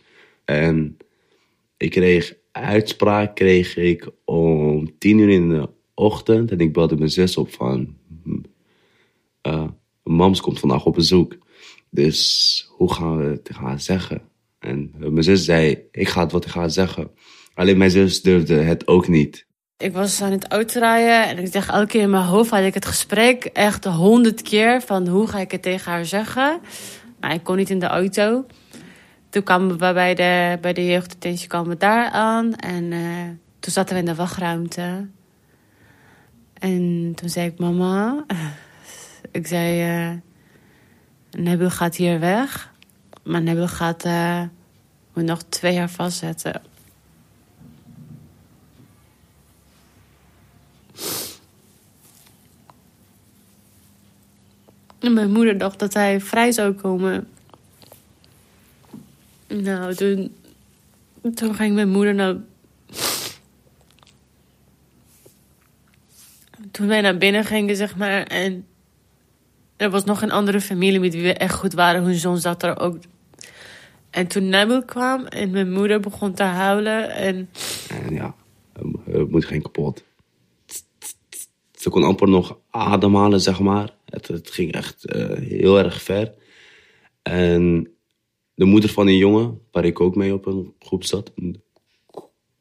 En 0.45 0.97
ik 1.77 1.91
kreeg 1.91 2.37
uitspraak 2.53 3.35
kreeg 3.35 3.77
ik 3.77 4.09
om 4.25 4.99
tien 4.99 5.19
uur 5.19 5.29
in 5.29 5.49
de 5.49 5.69
ochtend. 5.95 6.51
En 6.51 6.59
ik 6.59 6.73
belde 6.73 6.97
mijn 6.97 7.11
zus 7.11 7.37
op 7.37 7.53
van... 7.53 7.97
Uh, 9.47 9.69
mams 10.03 10.41
komt 10.41 10.61
vandaag 10.61 10.85
op 10.85 10.95
bezoek. 10.95 11.37
Dus 11.91 12.69
hoe 12.71 12.93
gaan 12.93 13.17
we 13.17 13.25
het 13.25 13.51
gaan 13.53 13.81
zeggen? 13.81 14.23
En 14.59 14.95
mijn 14.99 15.23
zus 15.23 15.45
zei, 15.45 15.79
ik 15.91 16.09
ga 16.09 16.23
het 16.23 16.33
wat 16.33 16.45
ik 16.45 16.53
zeggen. 16.67 17.11
Alleen 17.61 17.79
mijn 17.79 17.91
zus 17.91 18.23
durfde 18.23 18.55
het 18.55 18.87
ook 18.87 19.09
niet. 19.09 19.47
Ik 19.77 19.93
was 19.93 20.23
aan 20.23 20.33
het 20.33 20.49
autorijden 20.49 21.29
en 21.29 21.45
ik 21.45 21.53
zeg 21.53 21.69
elke 21.69 21.87
keer 21.87 22.03
in 22.03 22.11
mijn 22.11 22.25
hoofd 22.25 22.51
had 22.51 22.63
ik 22.63 22.75
het 22.75 22.87
gesprek 22.87 23.45
echt 23.45 23.85
honderd 23.85 24.43
keer 24.43 24.83
van 24.83 25.09
hoe 25.09 25.27
ga 25.27 25.39
ik 25.39 25.51
het 25.51 25.63
tegen 25.63 25.93
haar 25.93 26.05
zeggen. 26.05 26.61
Maar 27.21 27.35
ik 27.35 27.43
kon 27.43 27.57
niet 27.57 27.71
in 27.71 27.79
de 27.79 27.87
auto. 27.87 28.47
Toen 29.29 29.43
kwamen 29.43 29.71
we 29.71 29.77
bij 29.77 30.15
de, 30.15 30.59
bij 30.61 30.73
de 30.73 30.87
jeugddetentie 30.87 31.49
kwamen 31.49 31.69
we 31.69 31.77
daar 31.77 32.11
aan 32.11 32.55
en 32.55 32.85
uh, 32.85 33.25
toen 33.59 33.73
zaten 33.73 33.95
we 33.95 34.01
in 34.01 34.07
de 34.07 34.15
wachtruimte. 34.15 35.09
En 36.55 37.13
toen 37.15 37.29
zei 37.29 37.47
ik, 37.47 37.59
mama, 37.59 38.25
ik 39.39 39.47
zei, 39.47 40.21
uh, 41.31 41.71
gaat 41.71 41.97
hier 41.97 42.21
weg, 42.21 42.73
maar 43.23 43.43
Nebil 43.43 43.69
gaat 43.69 44.05
uh, 44.05 44.43
me 45.13 45.23
nog 45.23 45.43
twee 45.43 45.75
jaar 45.75 45.91
vastzetten. 45.91 46.70
En 55.01 55.13
mijn 55.13 55.33
moeder 55.33 55.59
dacht 55.59 55.79
dat 55.79 55.95
hij 55.95 56.21
vrij 56.21 56.53
zou 56.53 56.73
komen. 56.73 57.29
Nou, 59.49 59.95
toen, 59.95 60.35
toen 61.35 61.55
ging 61.55 61.75
mijn 61.75 61.89
moeder 61.89 62.15
naar. 62.15 62.37
Toen 66.71 66.87
wij 66.87 67.01
naar 67.01 67.19
binnen 67.19 67.45
gingen, 67.45 67.77
zeg 67.77 67.97
maar. 67.97 68.23
En 68.23 68.67
er 69.77 69.91
was 69.91 70.05
nog 70.05 70.23
een 70.23 70.31
andere 70.31 70.61
familie 70.61 71.01
met 71.01 71.15
wie 71.15 71.23
we 71.23 71.35
echt 71.35 71.55
goed 71.55 71.73
waren. 71.73 72.03
Hun 72.03 72.15
zoon 72.15 72.39
zat 72.39 72.63
er 72.63 72.79
ook. 72.79 72.99
En 74.11 74.27
toen 74.27 74.49
Nabil 74.49 74.85
kwam 74.85 75.27
en 75.27 75.51
mijn 75.51 75.73
moeder 75.73 76.01
begon 76.01 76.33
te 76.35 76.43
huilen. 76.43 77.11
En, 77.11 77.51
en 77.89 78.15
ja, 78.15 78.35
het 79.05 79.31
moet 79.31 79.45
geen 79.45 79.63
kapot. 79.63 80.05
Ze 81.73 81.91
kon 81.91 82.05
amper 82.05 82.29
nog 82.29 82.57
ademhalen, 82.71 83.41
zeg 83.41 83.61
maar. 83.61 83.91
Het, 84.11 84.29
het 84.29 84.51
ging 84.51 84.73
echt 84.73 85.17
uh, 85.17 85.33
heel 85.37 85.79
erg 85.79 86.03
ver. 86.03 86.35
En 87.23 87.91
de 88.55 88.65
moeder 88.65 88.91
van 88.91 89.07
een 89.07 89.17
jongen, 89.17 89.61
waar 89.71 89.85
ik 89.85 90.01
ook 90.01 90.15
mee 90.15 90.35
op 90.35 90.47
een 90.47 90.75
groep 90.79 91.05
zat, 91.05 91.33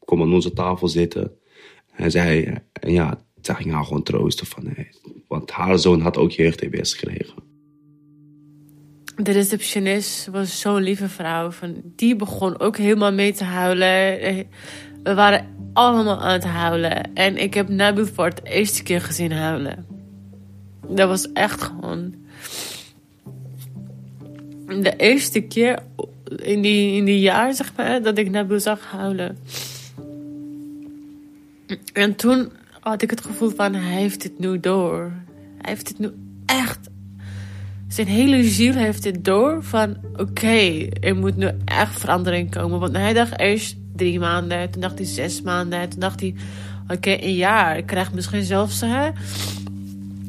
kwam 0.05 0.21
aan 0.21 0.33
onze 0.33 0.53
tafel 0.53 0.87
zitten. 0.87 1.37
En 1.91 2.11
zei, 2.11 2.57
en 2.73 2.91
ja, 2.91 3.25
Zij 3.41 3.55
ging 3.55 3.71
haar 3.71 3.85
gewoon 3.85 4.03
troosten 4.03 4.45
van, 4.45 4.75
want 5.27 5.51
haar 5.51 5.79
zoon 5.79 6.01
had 6.01 6.17
ook 6.17 6.31
jeugd-TBS 6.31 6.93
gekregen. 6.93 7.47
De 9.15 9.31
receptionist 9.31 10.27
was 10.27 10.59
zo'n 10.59 10.81
lieve 10.81 11.09
vrouw. 11.09 11.51
Van, 11.51 11.81
die 11.95 12.15
begon 12.15 12.59
ook 12.59 12.77
helemaal 12.77 13.13
mee 13.13 13.33
te 13.33 13.43
huilen. 13.43 14.19
We 15.03 15.13
waren 15.13 15.47
allemaal 15.73 16.19
aan 16.19 16.33
het 16.33 16.43
huilen. 16.43 17.13
En 17.13 17.37
ik 17.37 17.53
heb 17.53 17.69
Nabil 17.69 18.05
voor 18.05 18.25
het 18.25 18.43
eerste 18.43 18.83
keer 18.83 19.01
gezien 19.01 19.31
huilen. 19.31 19.88
Dat 20.89 21.07
was 21.07 21.31
echt 21.31 21.61
gewoon... 21.61 22.13
De 24.65 24.95
eerste 24.95 25.41
keer 25.41 25.79
in 26.35 26.61
die, 26.61 26.95
in 26.95 27.05
die 27.05 27.19
jaar, 27.19 27.53
zeg 27.53 27.73
maar, 27.75 28.01
dat 28.01 28.17
ik 28.17 28.29
Nabil 28.29 28.59
zag 28.59 28.85
huilen. 28.91 29.37
En 31.93 32.15
toen 32.15 32.51
had 32.79 33.01
ik 33.01 33.09
het 33.09 33.21
gevoel 33.21 33.49
van, 33.49 33.73
hij 33.73 34.01
heeft 34.01 34.23
het 34.23 34.39
nu 34.39 34.59
door. 34.59 35.11
Hij 35.57 35.71
heeft 35.71 35.87
het 35.87 35.99
nu 35.99 36.11
echt... 36.45 36.89
Zijn 37.87 38.07
hele 38.07 38.43
ziel 38.43 38.73
heeft 38.73 39.03
het 39.03 39.25
door 39.25 39.63
van, 39.63 39.97
oké, 40.15 40.87
er 40.99 41.15
moet 41.15 41.35
nu 41.35 41.49
echt 41.65 41.99
verandering 41.99 42.51
komen. 42.51 42.79
Want 42.79 42.95
hij 42.95 43.13
dacht 43.13 43.39
eerst 43.39 43.77
drie 43.95 44.19
maanden, 44.19 44.71
toen 44.71 44.81
dacht 44.81 44.97
hij 44.97 45.07
zes 45.07 45.41
maanden, 45.41 45.89
toen 45.89 45.99
dacht 45.99 46.19
hij, 46.19 46.35
oké, 46.87 47.17
een 47.19 47.35
jaar. 47.35 47.77
Ik 47.77 47.85
krijg 47.85 48.13
misschien 48.13 48.43
zelfs, 48.43 48.81
hè. 48.81 49.09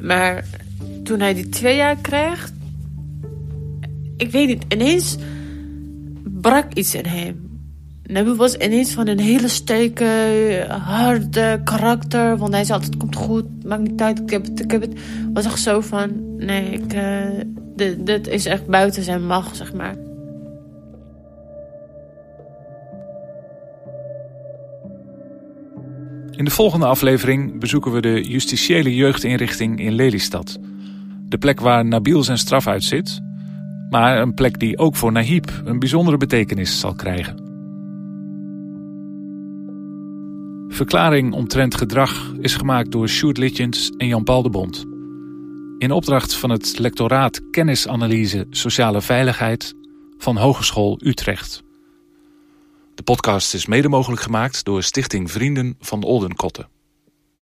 Maar 0.01 0.45
toen 1.03 1.19
hij 1.19 1.33
die 1.33 1.49
twee 1.49 1.75
jaar 1.75 1.95
kreeg, 1.95 2.51
ik 4.17 4.31
weet 4.31 4.47
niet, 4.47 4.63
ineens 4.73 5.17
brak 6.23 6.73
iets 6.73 6.95
in 6.95 7.05
hem. 7.05 7.49
Nabil 8.03 8.35
was 8.35 8.55
ineens 8.55 8.91
van 8.91 9.07
een 9.07 9.19
hele 9.19 9.47
sterke, 9.47 10.05
harde 10.69 11.61
karakter. 11.63 12.37
Want 12.37 12.53
hij 12.53 12.63
zei 12.63 12.79
altijd, 12.79 12.97
komt 12.97 13.15
goed, 13.15 13.63
maakt 13.63 13.81
niet 13.81 14.01
uit, 14.01 14.19
ik 14.19 14.29
heb 14.29 14.45
het, 14.45 14.59
ik 14.59 14.71
heb 14.71 14.81
het. 14.81 14.99
Was 15.33 15.45
echt 15.45 15.59
zo 15.59 15.81
van, 15.81 16.35
nee, 16.37 16.69
ik, 16.69 16.93
uh, 16.93 17.41
dit, 17.75 18.05
dit 18.05 18.27
is 18.27 18.45
echt 18.45 18.67
buiten 18.67 19.03
zijn 19.03 19.25
macht, 19.25 19.55
zeg 19.55 19.73
maar. 19.73 19.95
In 26.41 26.47
de 26.47 26.53
volgende 26.53 26.85
aflevering 26.85 27.59
bezoeken 27.59 27.91
we 27.91 28.01
de 28.01 28.23
justitiële 28.23 28.95
jeugdinrichting 28.95 29.79
in 29.79 29.93
Lelystad. 29.93 30.59
De 31.27 31.37
plek 31.37 31.59
waar 31.59 31.85
Nabil 31.85 32.23
zijn 32.23 32.37
straf 32.37 32.67
uitzit, 32.67 33.21
maar 33.89 34.21
een 34.21 34.33
plek 34.33 34.59
die 34.59 34.77
ook 34.77 34.95
voor 34.95 35.11
Nahib 35.11 35.61
een 35.65 35.79
bijzondere 35.79 36.17
betekenis 36.17 36.79
zal 36.79 36.95
krijgen. 36.95 37.35
Verklaring 40.67 41.33
omtrent 41.33 41.75
gedrag 41.75 42.33
is 42.39 42.55
gemaakt 42.55 42.91
door 42.91 43.07
Sjoerd 43.07 43.37
Litjens 43.37 43.91
en 43.97 44.07
Jan-Paul 44.07 44.41
de 44.41 44.49
Bond. 44.49 44.85
In 45.77 45.91
opdracht 45.91 46.33
van 46.33 46.49
het 46.49 46.79
lectoraat 46.79 47.41
Kennisanalyse 47.51 48.45
Sociale 48.49 49.01
Veiligheid 49.01 49.73
van 50.17 50.37
Hogeschool 50.37 50.99
Utrecht. 51.03 51.63
De 53.01 53.07
podcast 53.07 53.53
is 53.53 53.65
mede 53.65 53.89
mogelijk 53.89 54.21
gemaakt 54.21 54.63
door 54.63 54.83
Stichting 54.83 55.31
Vrienden 55.31 55.75
van 55.79 56.03
Oldenkotten. 56.03 56.67